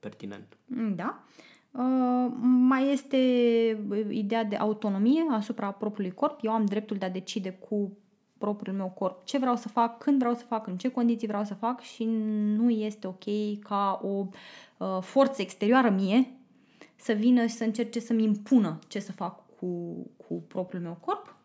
[0.00, 0.56] pertinent.
[0.94, 1.22] Da.
[1.70, 3.16] Uh, mai este
[4.10, 6.38] ideea de autonomie asupra propriului corp.
[6.42, 7.96] Eu am dreptul de a decide cu
[8.38, 11.44] propriul meu corp ce vreau să fac, când vreau să fac, în ce condiții vreau
[11.44, 12.04] să fac și
[12.56, 13.24] nu este ok
[13.62, 14.26] ca o
[14.76, 16.32] uh, forță exterioară mie
[16.96, 21.36] să vină și să încerce să-mi impună ce să fac cu, cu propriul meu corp.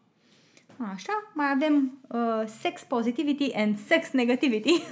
[0.78, 4.72] Așa, mai avem uh, sex positivity and sex negativity,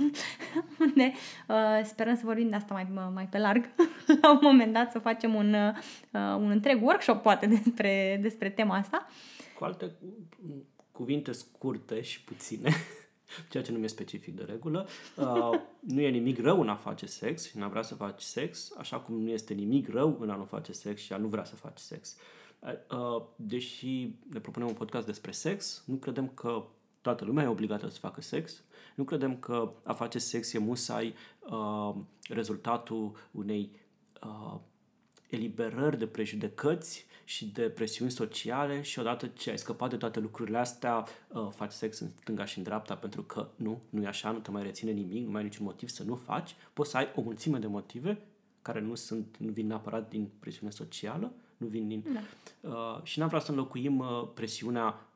[0.80, 1.12] unde
[1.48, 3.70] uh, sperăm să vorbim de asta mai, mai pe larg
[4.22, 8.76] la un moment dat, să facem un, uh, un întreg workshop poate despre, despre tema
[8.76, 9.08] asta.
[9.58, 9.92] Cu alte
[11.02, 12.74] cuvinte scurte și puține,
[13.52, 14.88] ceea ce nu mi-e specific de regulă,
[15.18, 18.22] uh, nu e nimic rău în a face sex și în a vrea să faci
[18.22, 21.28] sex, așa cum nu este nimic rău în a nu face sex și a nu
[21.28, 22.16] vrea să faci sex.
[22.62, 26.64] Uh, deși ne propunem un podcast despre sex, nu credem că
[27.02, 28.64] toată lumea e obligată să facă sex.
[28.96, 31.96] Nu credem că a face sex e musai uh,
[32.30, 33.72] rezultatul unei
[34.24, 34.60] uh,
[35.30, 40.58] eliberări de prejudecăți și de presiuni sociale și odată ce ai scăpat de toate lucrurile
[40.58, 44.32] astea, uh, faci sex în stânga și în dreapta pentru că nu, nu e așa,
[44.32, 46.56] nu te mai reține nimic, nu mai ai niciun motiv să nu faci.
[46.74, 48.22] Poți să ai o mulțime de motive
[48.62, 52.04] care nu sunt, nu vin neapărat din presiune socială, nu vin din...
[52.13, 52.22] Da.
[52.70, 55.08] Uh, și n-am vrea să înlocuim uh, presiunea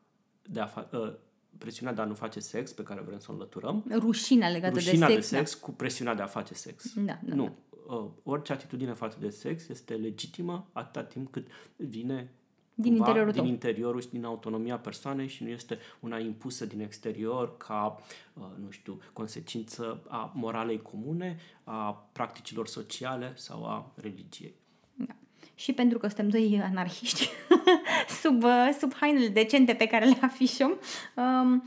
[0.42, 1.14] de a fa- uh,
[1.58, 3.86] presiunea de a nu face sex pe care vrem să o înlăturăm.
[3.92, 5.30] Rușinea legată Rușinea de sex.
[5.30, 5.66] de sex da.
[5.66, 6.94] cu presiunea de a face sex.
[6.94, 7.56] Da, da, nu.
[7.88, 12.32] Uh, orice atitudine față de sex este legitimă atâta timp cât vine
[12.74, 13.52] Din cumva interiorul din tău.
[13.52, 18.02] interiorul și din autonomia persoanei și nu este una impusă din exterior ca,
[18.34, 24.56] uh, nu știu, consecință a moralei comune, a practicilor sociale sau a religiei.
[24.94, 25.16] Da.
[25.56, 27.30] Și pentru că suntem doi anarhiști
[28.22, 30.80] sub, uh, sub hainele decente pe care le afișăm,
[31.16, 31.64] um,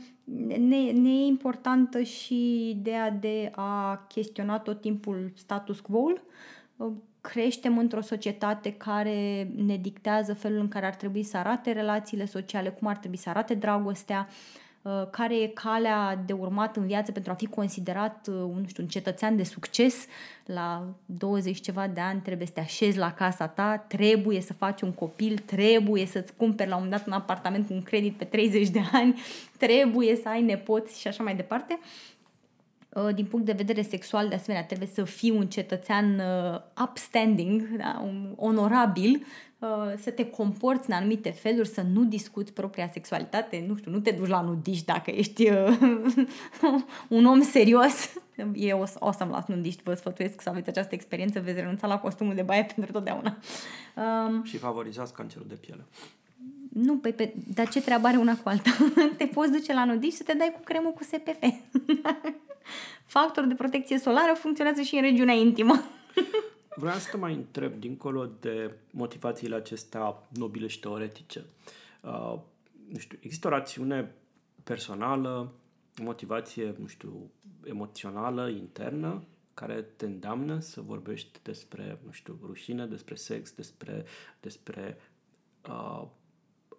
[0.57, 6.23] ne, ne e importantă și ideea de a chestiona tot timpul status quo-ul.
[6.77, 12.25] Uh, Creștem într-o societate care ne dictează felul în care ar trebui să arate relațiile
[12.25, 14.68] sociale, cum ar trebui să arate dragostea, uh,
[15.11, 18.89] care e calea de urmat în viață pentru a fi considerat, uh, nu știu, un
[18.89, 20.05] cetățean de succes.
[20.45, 24.81] La 20 ceva de ani trebuie să te așezi la casa ta, trebuie să faci
[24.81, 28.23] un copil, trebuie să-ți cumperi la un moment dat un apartament cu un credit pe
[28.23, 29.21] 30 de ani,
[29.57, 31.79] trebuie să ai nepoți și așa mai departe.
[32.89, 37.61] Uh, Din punct de vedere sexual, de asemenea, trebuie să fii un cetățean uh, upstanding,
[37.77, 38.01] da?
[38.03, 39.48] un onorabil, uh,
[40.01, 44.11] să te comporți în anumite feluri, să nu discuți propria sexualitate, nu știu, nu te
[44.11, 45.77] duci la nudiști dacă ești uh,
[47.17, 48.13] un om serios.
[48.53, 51.87] Eu o, să- o să-mi las nudiști, vă sfătuiesc să aveți această experiență, veți renunța
[51.87, 53.37] la costumul de baie pentru totdeauna.
[54.27, 55.85] Um, Și favorizați cancerul de piele.
[56.73, 58.69] nu, pe, pe, dar ce treabă are una cu alta?
[59.17, 61.43] te poți duce la nudiști să te dai cu cremă cu SPF.
[63.05, 65.83] Factor de protecție solară funcționează și în regiunea intimă.
[66.79, 71.43] Vreau să te mai întreb, dincolo de motivațiile acestea nobile și teoretice,
[72.01, 72.39] uh,
[72.89, 74.15] nu știu, există o rațiune
[74.63, 75.51] personală,
[75.99, 77.31] o motivație, nu știu,
[77.63, 84.05] emoțională, internă, care te îndeamnă să vorbești despre, nu știu, rușine, despre sex, despre,
[84.39, 84.97] despre
[85.69, 86.03] uh,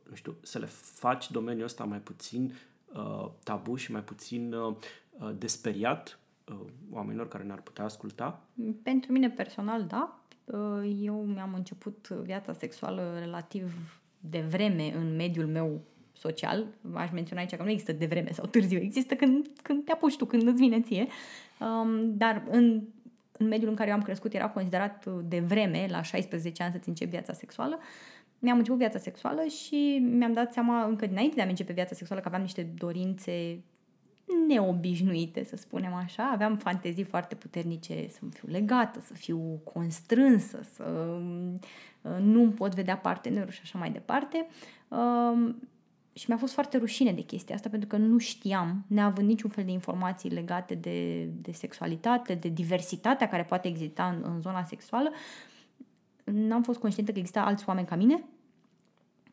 [0.09, 2.55] nu știu, să le faci domeniul ăsta mai puțin
[2.93, 4.77] uh, tabu și mai puțin uh,
[5.11, 6.19] uh, desperiat
[6.51, 8.43] uh, oamenilor care ne-ar putea asculta?
[8.83, 10.21] Pentru mine personal, da.
[10.45, 13.73] Uh, Eu mi-am început viața sexuală relativ
[14.21, 15.81] de vreme în mediul meu
[16.13, 16.67] social.
[16.93, 20.17] Aș menționa aici că nu există de vreme sau târziu, există când, când te apuci
[20.17, 21.07] tu, când îți vine ție.
[21.61, 22.83] Um, Dar în,
[23.33, 26.89] în mediul în care eu am crescut era considerat de vreme, la 16 ani să-ți
[26.89, 27.79] începi viața sexuală.
[28.39, 32.21] Mi-am început viața sexuală și mi-am dat seama încă dinainte de a începe viața sexuală
[32.21, 33.61] că aveam niște dorințe
[34.49, 36.31] neobișnuite, să spunem așa.
[36.33, 41.19] Aveam fantezii foarte puternice să fiu legată, să fiu constrânsă, să
[42.03, 44.47] uh, nu pot vedea partenerul și așa mai departe.
[44.89, 45.57] Um,
[46.13, 49.65] Și mi-a fost foarte rușine de chestia asta pentru că nu știam, neavând niciun fel
[49.65, 55.11] de informații legate de, de sexualitate, de diversitatea care poate exista în, în zona sexuală,
[56.25, 58.25] n-am fost conștientă că exista alți oameni ca mine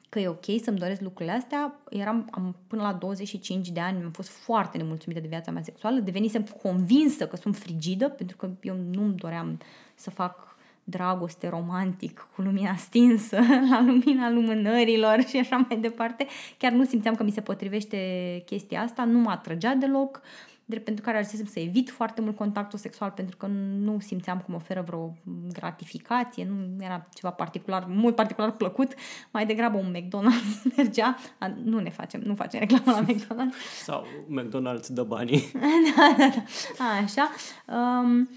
[0.10, 1.80] că e ok să-mi doresc lucrurile astea.
[1.90, 6.00] Eram am, până la 25 de ani, am fost foarte nemulțumită de viața mea sexuală.
[6.00, 9.60] Devenisem convinsă că sunt frigidă, pentru că eu nu-mi doream
[9.96, 13.40] să fac dragoste romantic cu lumina stinsă,
[13.72, 16.28] la lumina lumânărilor și așa mai departe.
[16.58, 17.98] Chiar nu simțeam că mi se potrivește
[18.46, 20.22] chestia asta, nu mă atrăgea deloc,
[20.70, 24.46] drept pentru care ajunsesem să evit foarte mult contactul sexual pentru că nu simțeam că
[24.48, 25.14] mă oferă vreo
[25.54, 28.94] gratificație, nu era ceva particular, mult particular plăcut,
[29.32, 34.06] mai degrabă un McDonald's mergea, A, nu ne facem, nu facem reclamă la McDonald's, Sau
[34.42, 35.52] McDonald's dă banii.
[35.96, 36.30] da, da,
[36.78, 36.84] da.
[37.04, 37.30] Așa.
[37.78, 38.30] Um,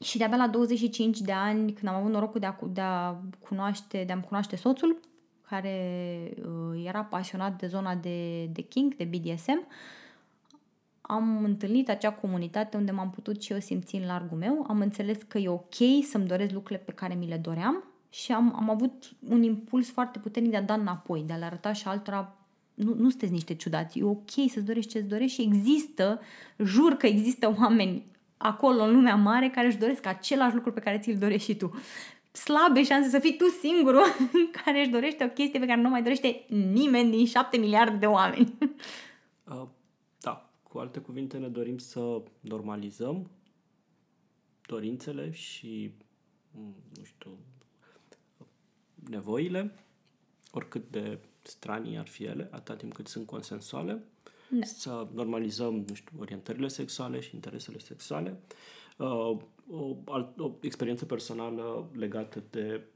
[0.00, 3.16] și de-abia la 25 de ani, când am avut norocul de a, cu- de a
[3.48, 5.00] cunoaște, de a cunoaște soțul,
[5.48, 5.76] care
[6.38, 9.66] uh, era pasionat de zona de, de kink, de BDSM,
[11.06, 14.64] am întâlnit acea comunitate unde m-am putut și eu simți în largul meu.
[14.68, 18.52] Am înțeles că e ok să-mi doresc lucrurile pe care mi le doream și am,
[18.56, 21.88] am avut un impuls foarte puternic de a da înapoi, de a le arăta și
[21.88, 22.36] altora
[22.74, 26.20] nu, nu sunteți niște ciudați, e ok să-ți dorești ce-ți dorești și există,
[26.58, 30.98] jur că există oameni acolo în lumea mare care își doresc același lucru pe care
[30.98, 31.70] ți-l dorești și tu.
[32.32, 34.04] Slabe șanse să fii tu singurul
[34.64, 38.06] care își dorește o chestie pe care nu mai dorește nimeni din șapte miliarde de
[38.06, 38.54] oameni.
[40.74, 43.30] Uh, da, cu alte cuvinte ne dorim să normalizăm
[44.66, 45.94] dorințele și,
[46.50, 47.38] mm, nu știu,
[49.08, 49.74] nevoile,
[50.50, 54.02] oricât de stranii ar fi ele, atâta timp cât sunt consensuale,
[54.50, 54.64] Da.
[54.66, 58.40] să normalizăm, nu știu, orientările sexuale și interesele sexuale.
[58.96, 59.36] Uh,
[59.70, 62.93] o, alt, o experiență personală legată de uh,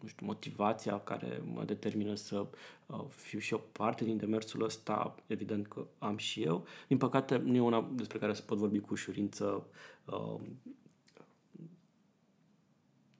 [0.00, 2.46] nu știu, motivația care mă determină să
[2.86, 6.66] uh, fiu și eu parte din demersul ăsta, evident că am și eu.
[6.88, 9.66] Din păcate, nu e una despre care să pot vorbi cu ușurință
[10.04, 10.40] uh,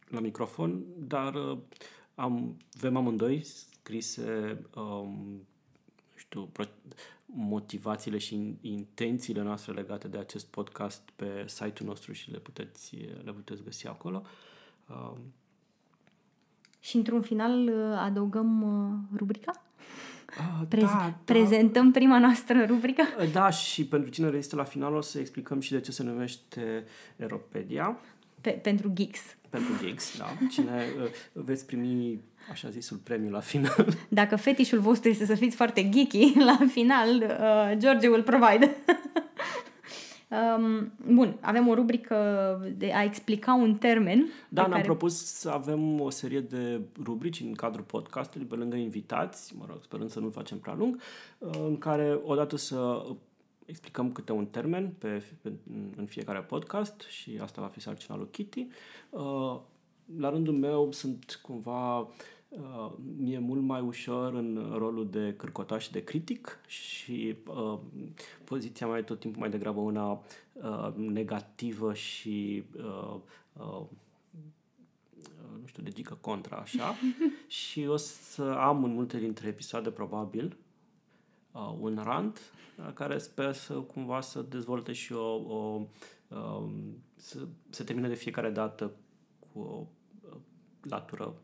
[0.09, 1.59] la microfon, dar uh,
[2.15, 5.47] am, avem amândoi scrise um,
[6.13, 6.65] nu știu, pro-
[7.27, 13.33] motivațiile și intențiile noastre legate de acest podcast pe site-ul nostru și le puteți, le
[13.33, 14.23] puteți găsi acolo.
[14.89, 15.17] Uh,
[16.85, 19.63] Și într-un final uh, adăugăm uh, rubrica?
[20.39, 23.03] ah, Prez- da, Prezentăm prima noastră rubrică?
[23.19, 23.25] da.
[23.25, 26.85] Da, și pentru cine rezistă la final o să explicăm și de ce se numește
[27.17, 27.99] Eropedia.
[28.41, 29.21] Pe, pentru geeks.
[29.51, 30.27] Pentru gigs, da.
[30.51, 32.21] Cine uh, veți primi,
[32.51, 33.87] așa zisul, premiu la final.
[34.09, 38.77] Dacă fetișul vostru este să fiți foarte geeky, la final uh, George will provide.
[40.59, 42.17] um, bun, avem o rubrică
[42.77, 44.19] de a explica un termen.
[44.49, 44.83] Da, pe ne-am care...
[44.83, 49.79] propus să avem o serie de rubrici în cadrul podcastului, pe lângă invitați, mă rog,
[49.83, 51.01] sperând să nu facem prea lung,
[51.39, 53.05] uh, în care odată să
[53.65, 55.53] explicăm câte un termen pe, pe,
[55.97, 58.67] în fiecare podcast și asta va fi sarcina lui Kitty.
[59.11, 59.61] Uh,
[60.19, 62.09] La rândul meu sunt cumva
[62.61, 67.79] uh, mie mult mai ușor în rolul de cârcotaș și de critic și uh,
[68.45, 70.11] poziția mea e tot timpul mai degrabă una
[70.53, 73.17] uh, negativă și uh,
[73.53, 73.83] uh,
[75.61, 76.95] nu știu, de gică contra, așa.
[77.63, 80.57] și o să am în multe dintre episoade, probabil,
[81.53, 82.41] uh, un rant
[82.79, 85.81] uh, care sper să cumva să dezvolte și o, o
[86.29, 86.73] um,
[87.17, 88.93] să se termine de fiecare dată
[89.39, 89.87] cu o
[90.31, 90.37] uh,
[90.83, 91.35] latură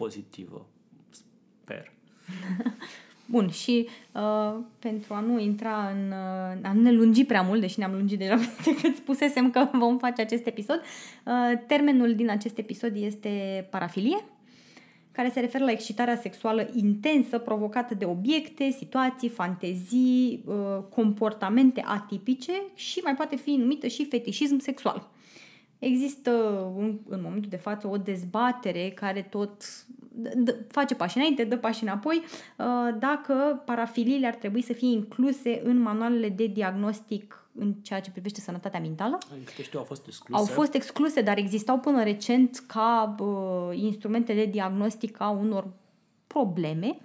[0.00, 0.66] pozitivă,
[1.10, 1.92] sper.
[3.30, 6.10] Bun, și uh, pentru a nu intra în...
[6.10, 9.68] Uh, a nu ne lungi prea mult, deși ne-am lungit deja peste cât spusesem că
[9.84, 10.80] vom face acest episod,
[11.24, 14.24] uh, termenul din acest episod este parafilie,
[15.12, 20.54] care se referă la excitarea sexuală intensă provocată de obiecte, situații, fantezii, uh,
[20.90, 25.10] comportamente atipice și mai poate fi numită și fetișism sexual.
[25.80, 26.30] Există
[26.78, 29.62] în, în momentul de față o dezbatere care tot
[30.22, 32.22] d- d- face pași înainte, dă pași înapoi,
[32.58, 32.66] uh,
[32.98, 38.40] dacă parafiliile ar trebui să fie incluse în manualele de diagnostic în ceea ce privește
[38.40, 39.18] sănătatea mentală.
[39.44, 40.40] Câte știu, au fost excluse.
[40.40, 45.68] Au fost excluse, dar existau până recent ca uh, instrumente de diagnostic a unor
[46.26, 46.98] probleme.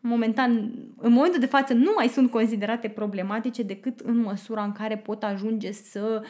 [0.00, 0.50] Momentan,
[0.96, 5.22] în momentul de față, nu mai sunt considerate problematice decât în măsura în care pot
[5.22, 6.24] ajunge să m,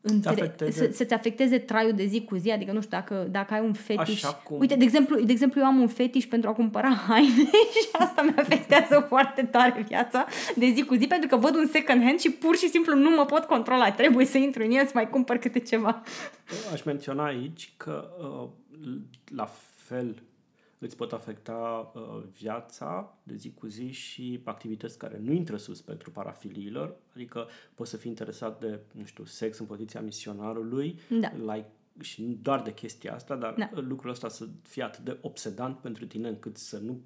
[0.00, 0.84] între, afecteze.
[0.86, 3.72] să, să-ți afecteze traiul de zi cu zi, adică nu știu, dacă, dacă ai un
[3.72, 4.22] fetiș...
[4.24, 7.44] Așa cum- Uite, de exemplu, de exemplu, eu am un fetiș pentru a cumpăra haine
[7.72, 11.66] și asta mi afectează foarte tare viața de zi cu zi, pentru că văd un
[11.72, 13.92] second hand și pur și simplu nu mă pot controla.
[13.92, 16.02] Trebuie să intru în el să mai cumpăr câte ceva.
[16.72, 18.48] Aș menționa aici că uh,
[19.34, 20.22] la fel
[20.80, 25.74] îți pot afecta uh, viața de zi cu zi și activități care nu intră sub
[25.74, 31.32] spectrul parafiliilor, adică poți să fii interesat de, nu știu, sex în poziția misionarului, Da.
[31.54, 31.68] like,
[32.00, 33.70] și nu doar de chestia asta, dar Da.
[33.74, 37.00] lucrul ăsta să fie atât de obsedant pentru tine încât să nu,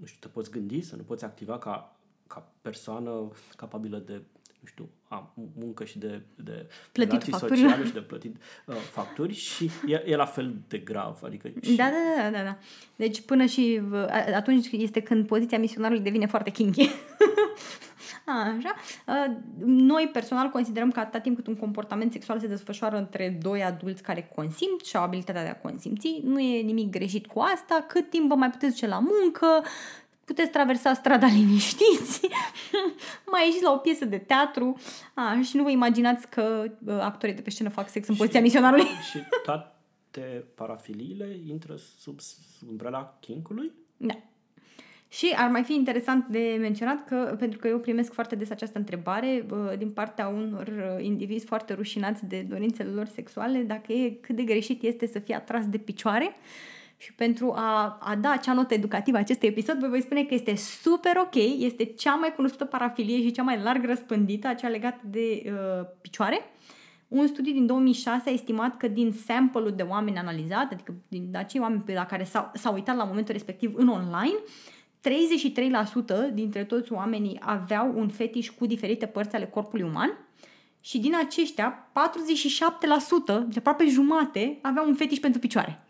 [0.00, 4.22] nu știu, te poți gândi, să nu poți activa ca, ca persoană capabilă de
[4.60, 7.58] nu știu, a, muncă și de, de Plătit relații facturi.
[7.60, 11.18] sociale și de plătit uh, facturi și e, e la fel de grav.
[11.24, 11.84] Adică și, Da,
[12.16, 12.56] da, da, da, da.
[12.96, 16.88] Deci până și uh, a- atunci este când poziția misionarului devine foarte kinky.
[18.26, 18.74] Așa.
[19.06, 23.62] Uh, Noi personal considerăm că atâta timp cât un comportament sexual se desfășoară între doi
[23.62, 27.84] adulți care consimt și au abilitatea de a consimți, nu e nimic greșit cu asta,
[27.88, 29.46] cât timp vă mai puteți duce la muncă,
[30.30, 32.20] puteți traversa strada liniștiți,
[33.26, 34.76] mai ieșiți la o piesă de teatru
[35.14, 38.40] a, și nu vă imaginați că uh, actorii de pe scenă fac sex în poziția
[38.40, 38.84] misionarului.
[39.10, 43.72] și toate parafiliile intră sub, sub umbrela kinkului?
[43.96, 44.14] Da.
[45.08, 48.78] Și ar mai fi interesant de menționat că, pentru că eu primesc foarte des această
[48.78, 54.10] întrebare uh, din partea unor uh, indivizi foarte rușinați de dorințele lor sexuale, dacă e
[54.10, 56.36] cât de greșit este să fie atras de picioare.
[57.02, 60.54] Și pentru a, a da acea notă educativă acestui episod, vă voi spune că este
[60.56, 65.42] super ok, este cea mai cunoscută parafilie și cea mai larg răspândită, acea legată de
[65.46, 66.40] uh, picioare.
[67.08, 71.60] Un studiu din 2006 a estimat că din sample-ul de oameni analizat, adică din acei
[71.60, 74.38] oameni pe la care s-au, s-au uitat la momentul respectiv în online,
[76.30, 80.18] 33% dintre toți oamenii aveau un fetiș cu diferite părți ale corpului uman
[80.80, 85.84] și din aceștia 47%, deci aproape jumate, aveau un fetiș pentru picioare.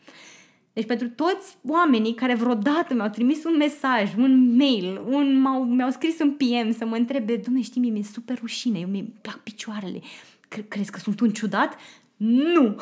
[0.81, 5.91] Deci pentru toți oamenii care vreodată mi-au trimis un mesaj, un mail, un, m-au, mi-au
[5.91, 9.39] scris un PM să mă întrebe, domne, știi, mie mi-e super rușine, eu mi plac
[9.39, 10.01] picioarele,
[10.49, 11.77] Cre- crezi că sunt un ciudat?
[12.17, 12.69] Nu!
[12.69, 12.81] Da.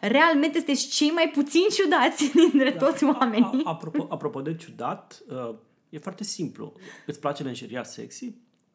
[0.16, 2.86] Realmente sunteți cei mai puțin ciudați dintre da.
[2.86, 3.62] toți oamenii.
[3.64, 5.54] A, apropo, apropo de ciudat, uh,
[5.88, 6.72] e foarte simplu.
[7.06, 8.32] Îți place lenjeria sexy?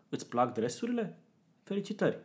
[0.10, 1.18] Îți plac dresurile?
[1.64, 2.18] Felicitări!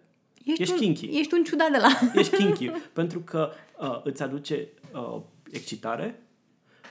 [0.45, 1.18] Ești un, kinky.
[1.18, 1.88] Ești un ciudat de la...
[2.14, 2.70] Ești kinky.
[2.92, 5.20] pentru că uh, îți aduce uh,
[5.51, 6.24] excitare,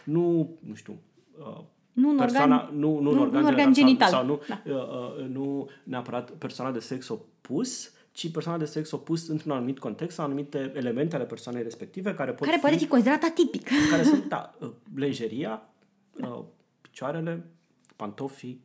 [0.04, 0.99] nu, nu știu,
[1.39, 4.10] uh, Nu un persoana, organ, nu, nu, nu un un organ, organ genital.
[4.10, 4.62] Sau, sau nu, Da.
[4.66, 9.80] uh, uh, nu neapărat persoana de sex opus, ci persoana de sex opus într-un anumit
[9.80, 13.70] context sau anumite elemente ale persoanei respective care pot care poate fi considerat atipic.
[13.89, 15.70] care sunt, da, uh, lenjeria,
[16.22, 16.43] uh,
[16.82, 17.45] picioarele,
[17.95, 18.62] pantofii,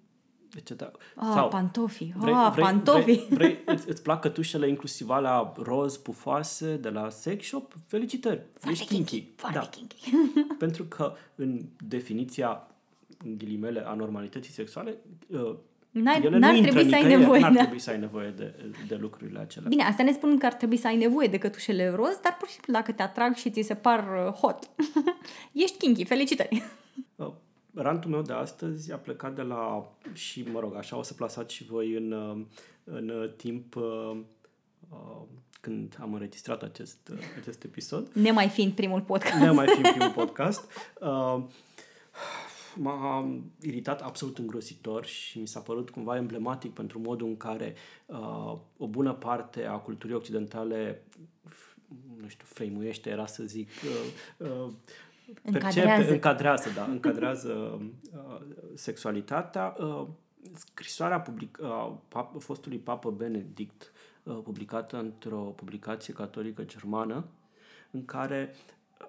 [0.56, 0.90] etc.
[1.16, 2.14] Ah, pantofii.
[2.16, 3.26] vrei, Ah, vrei, pantofii.
[3.30, 7.74] Vrei, vrei, îți, îți plac cătușele inclusiv alea roz, pufoase de la sex shop?
[7.86, 8.42] Felicitări!
[8.58, 9.26] Foarte Ești kinky.
[9.36, 9.66] Foarte Da.
[9.66, 10.10] kinky.
[10.64, 12.66] Pentru că în definiția,
[13.24, 14.96] în ghilimele, a normalității sexuale,
[15.28, 15.54] uh,
[15.90, 17.40] N-ai, ele n-ar nu intră trebui să ai nicăieri, nevoie.
[17.40, 17.60] N-ar da.
[17.60, 18.54] trebui să ai nevoie de,
[18.88, 19.68] de lucrurile acelea.
[19.68, 22.46] Bine, asta ne spun că ar trebui să ai nevoie de cătușele roz, dar pur
[22.46, 24.70] și simplu dacă te atrag și ți se par uh, hot,
[25.52, 26.62] ești kinky, felicitări!
[27.78, 31.14] Uh, Rantul meu de astăzi a plecat de la, și mă rog, așa o să
[31.14, 32.44] plasați și voi în, uh,
[32.84, 34.16] în uh, timp uh,
[34.90, 35.22] uh,
[35.60, 38.08] când am înregistrat acest, uh, acest episod.
[38.12, 39.34] Nemai fiind primul podcast.
[39.38, 40.70] Ne mai fi primul podcast.
[41.00, 41.42] Uh,
[42.76, 43.28] m-a
[43.60, 47.74] iritat absolut îngrozitor și mi s-a părut cumva emblematic pentru modul în care
[48.06, 51.02] uh, o bună parte a culturii occidentale
[51.48, 51.76] f-
[52.20, 54.72] nu știu, frăimuiește, era să zic, uh, uh,
[55.42, 56.12] Încadrează.
[56.12, 57.80] încadrează, da, încadrează
[58.12, 58.40] uh,
[58.74, 59.76] sexualitatea.
[59.78, 60.06] Uh,
[60.54, 67.24] scrisoarea public, uh, pap, fostului papă Benedict, uh, publicată într-o publicație catolică germană,
[67.90, 68.54] în care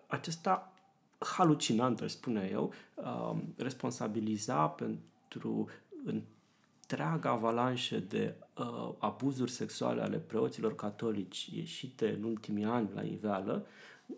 [0.07, 0.74] acesta
[1.20, 5.70] halucinant, aș spune eu, uh, responsabiliza pentru
[6.05, 13.65] întreaga avalanșă de uh, abuzuri sexuale ale preoților catolici ieșite în ultimii ani la iveală,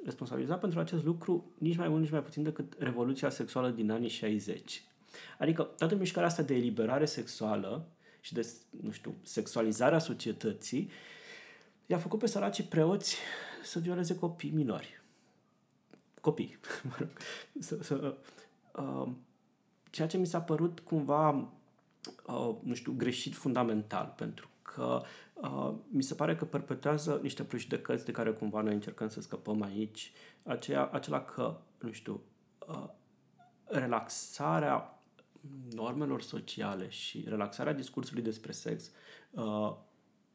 [0.03, 4.09] responsabiliza pentru acest lucru nici mai mult, nici mai puțin decât revoluția sexuală din anii
[4.09, 4.83] 60.
[5.37, 7.87] Adică toată mișcarea asta de eliberare sexuală
[8.19, 8.47] și de,
[8.81, 10.89] nu știu, sexualizarea societății
[11.85, 13.17] i-a făcut pe săracii preoți
[13.63, 15.01] să violeze copii minori
[16.21, 16.57] copii.
[16.89, 17.09] mă rog,
[17.59, 18.15] să, să,
[18.75, 19.11] uh,
[19.89, 21.29] ceea ce mi s-a părut cumva,
[22.25, 25.01] uh, nu știu, greșit fundamental, pentru că
[25.33, 29.61] uh, mi se pare că perpetuează niște prejudecăți de care cumva noi încercăm să scăpăm
[29.61, 30.11] aici,
[30.43, 32.21] aceea, acela că, nu știu,
[32.67, 32.89] uh,
[33.63, 35.01] relaxarea
[35.71, 38.91] normelor sociale și relaxarea discursului despre sex
[39.31, 39.75] uh,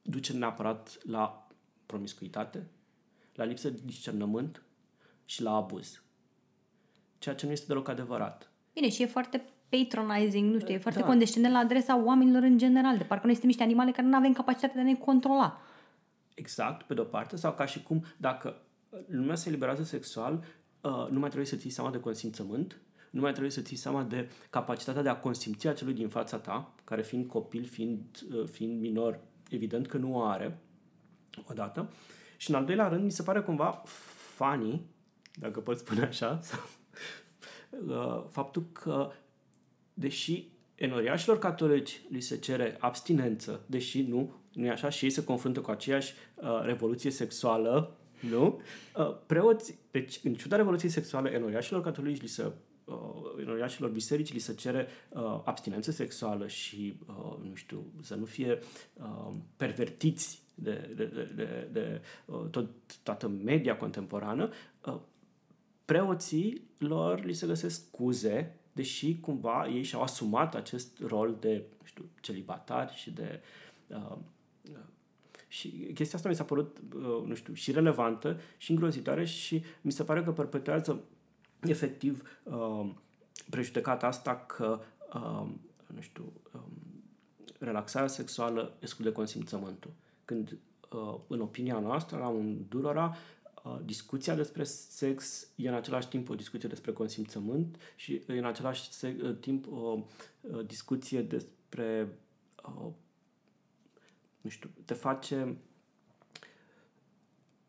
[0.03, 1.49] duce neapărat la
[1.87, 2.67] promiscuitate,
[3.35, 4.63] la lipsă de discernământ
[5.25, 6.03] și la abuz.
[7.19, 8.51] Ceea ce nu este deloc adevărat.
[8.73, 9.45] Bine, și e foarte
[9.85, 11.07] patronizing, nu știu, e foarte Da.
[11.07, 14.33] condescendent la adresa oamenilor în general, de parcă noi suntem niște animale care nu avem
[14.33, 15.61] capacitatea de a ne controla.
[16.35, 18.61] Exact, pe de-o parte, sau ca și cum dacă
[19.07, 20.45] lumea se eliberează sexual,
[20.81, 24.03] uh, nu mai trebuie să ții seama de consimțământ, nu mai trebuie să ții seama
[24.03, 28.01] de capacitatea de a consimți a celui din fața ta, care fiind copil, fiind,
[28.33, 29.21] uh, fiind minor,
[29.51, 30.59] evident că nu o are,
[31.51, 31.91] odată.
[32.37, 33.83] Și în al doilea rând, mi se pare cumva
[34.35, 34.83] funny,
[35.35, 36.61] dacă pot spune așa, sau,
[37.87, 39.11] uh, faptul că,
[39.99, 45.25] deși enoriașilor catolici li se cere abstinență, deși nu, nu e așa, și ei se
[45.25, 47.97] confruntă cu aceeași uh, revoluție sexuală,
[48.31, 48.61] nu?
[48.97, 52.53] Uh, preoți, deci în ciuda revoluției sexuale, enoriașilor catolici li se
[52.85, 52.95] uh,
[53.41, 58.59] enoriașilor biserici li se cere uh, abstinență sexuală și, uh, nu știu, să nu fie
[58.95, 62.69] uh, pervertiți de, de, de, de, de uh, tot,
[63.03, 64.51] toată media contemporană,
[64.87, 64.99] uh,
[65.85, 71.87] preoții lor li se găsesc scuze, deși cumva ei și-au asumat acest rol de, nu
[71.87, 73.41] știu, celibatari și de...
[73.87, 74.17] Uh,
[74.71, 74.79] uh,
[75.49, 79.93] și chestia asta mi s-a părut, uh, nu știu, și relevantă și îngrozitoare și mi
[79.93, 81.01] se pare că perpetuează
[81.61, 82.91] efectiv uh,
[83.51, 84.81] prejudecata asta că,
[85.15, 85.49] uh,
[85.95, 86.63] nu știu, um,
[87.59, 89.91] relaxarea sexuală exclude consimțământul.
[90.25, 90.59] Când,
[90.91, 93.17] uh, în opinia noastră, la un Durora, uh,
[93.85, 98.93] discuția despre sex e în același timp o discuție despre consimțământ și e în același
[98.93, 100.05] se- uh, timp o
[100.41, 102.09] uh, discuție despre,
[102.65, 102.93] uh,
[104.41, 105.57] nu știu, te face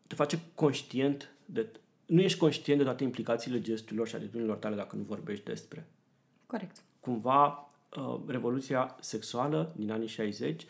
[0.06, 1.72] te face conștient de
[2.06, 5.86] nu ești conștient de toate implicațiile gesturilor și atitudinilor tale dacă nu vorbești despre
[6.46, 6.82] Corect.
[7.00, 10.66] cumva uh, revoluția sexuală din anii 60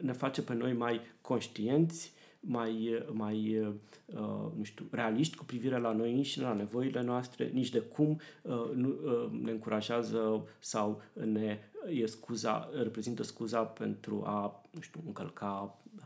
[0.00, 5.92] ne face pe noi mai conștienți, mai, mai uh, nu știu, realiști cu privire la
[5.92, 11.58] noi înșine, la nevoile noastre, nici de cum uh, nu, uh, ne încurajează sau ne
[11.88, 16.02] e scuza, reprezintă scuza pentru a, nu știu, încălca uh,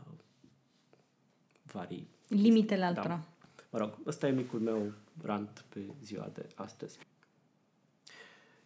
[1.63, 2.07] varii.
[2.27, 2.87] Limitele Da.
[2.87, 3.23] altora.
[3.69, 6.97] Mă rog, ăsta e micul meu rant pe ziua de astăzi.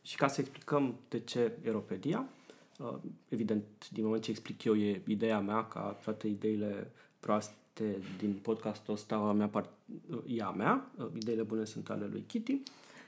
[0.02, 2.30] Și ca să explicăm de ce eropedia,
[2.80, 2.98] uh,
[3.28, 8.94] evident, din moment ce explic eu, e ideea mea, ca toate ideile proaste din podcastul
[8.94, 9.70] ăsta, a mea part,
[10.28, 12.62] e a mea, uh, ideile bune sunt ale lui Kitty,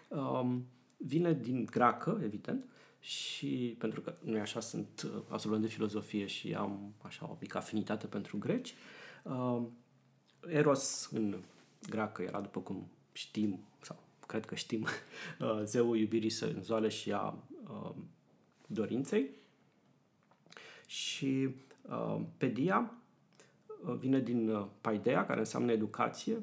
[0.07, 0.66] um,
[0.97, 2.66] vine din greacă, evident,
[2.99, 7.57] și pentru că noi așa sunt uh, absolvent de filozofie și am așa o mică
[7.57, 8.74] afinitate pentru greci,
[9.24, 9.62] uh,
[10.47, 11.43] Eros în
[11.89, 14.82] greacă era, după cum știm, sau cred că știm,
[15.39, 17.38] uh, zeul iubirii senzuale și a
[17.70, 17.91] uh,
[18.68, 19.30] dorinței.
[20.88, 21.49] Și
[21.82, 23.01] uh, pedia uh,
[24.00, 26.38] vine din uh, paideia, care înseamnă educație,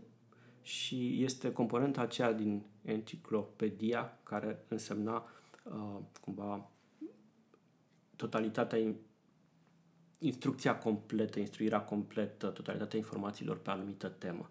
[0.62, 5.24] și este componenta aceea din enciclopedia, care însemna
[5.62, 6.70] uh, cumva
[8.16, 8.94] totalitatea,
[10.18, 14.50] instrucția completă, instruirea completă, totalitatea informațiilor pe anumită temă.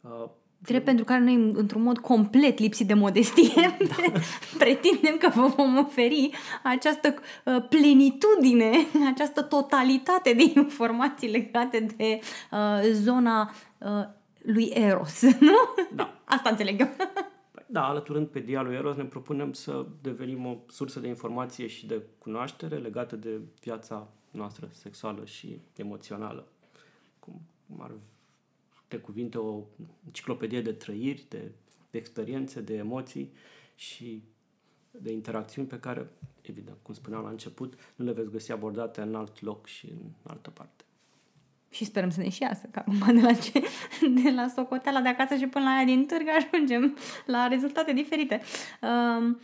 [0.00, 0.30] Uh,
[0.62, 4.20] Drept pentru care noi, într-un mod complet lipsit de modestie, da.
[4.58, 6.30] pretindem că vă vom oferi
[6.62, 8.70] această uh, plenitudine,
[9.14, 14.06] această totalitate de informații legate de uh, zona uh,
[14.42, 15.84] lui Eros, nu?
[15.94, 16.20] Da.
[16.24, 16.88] Asta înțeleg eu.
[17.66, 22.02] Da, alăturând pe dialul Eros, ne propunem să devenim o sursă de informație și de
[22.18, 26.46] cunoaștere legată de viața noastră sexuală și emoțională.
[27.18, 27.40] Cum
[27.78, 27.90] ar
[28.90, 29.62] te cuvinte o
[30.06, 31.50] enciclopedie de trăiri, de,
[31.90, 33.32] de experiențe, de emoții
[33.74, 34.22] și
[34.90, 36.10] de interacțiuni pe care,
[36.42, 40.10] evident, cum spuneam la început, nu le veți găsi abordate în alt loc și în
[40.26, 40.84] altă parte.
[41.70, 43.62] Și sperăm să ne și iasă, că acum de la, ce,
[44.22, 48.40] de la socoteala de acasă și până la aia din târg ajungem la rezultate diferite.
[48.82, 49.40] Um,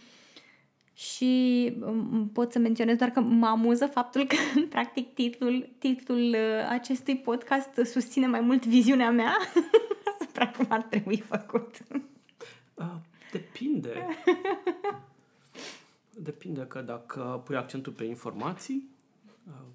[0.96, 4.36] și um, pot să menționez doar că mă amuză faptul că,
[4.74, 9.36] practic, titlul, titlul uh, acestui podcast susține mai mult viziunea mea
[10.18, 11.76] asupra cum ar trebui făcut.
[12.74, 12.94] Uh,
[13.32, 14.06] depinde.
[16.10, 18.88] depinde că dacă pui accentul pe informații,
[19.46, 19.66] uh,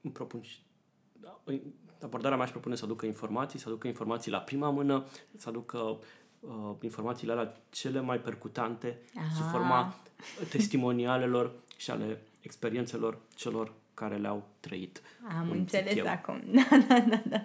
[0.00, 0.58] îmi propun și
[2.02, 5.98] abordarea mea își propune să aducă informații, să aducă informații la prima mână, să aducă
[6.40, 9.34] uh, informațiile alea cele mai percutante Aha.
[9.36, 9.94] sub forma
[10.50, 15.02] testimonialelor și ale experiențelor celor care le-au trăit.
[15.38, 16.06] Am înțeles eu.
[16.06, 16.42] acum.
[16.70, 17.44] Da, da, da, da.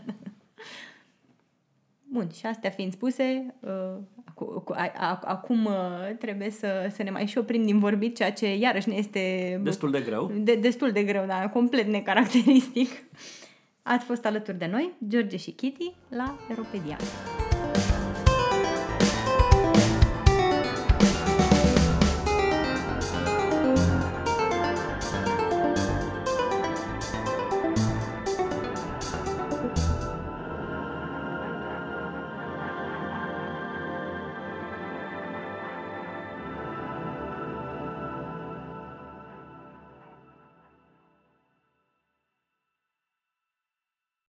[2.13, 3.95] Bun, și astea fiind spuse, uh,
[5.23, 8.95] acum uh, trebuie să, să ne mai și oprim din vorbit, ceea ce iarăși ne
[8.95, 9.59] este...
[9.63, 10.31] Destul de greu.
[10.35, 12.89] De, destul de greu, da, complet necaracteristic.
[13.81, 16.97] Ați fost alături de noi, George și Kitty, la Europedia.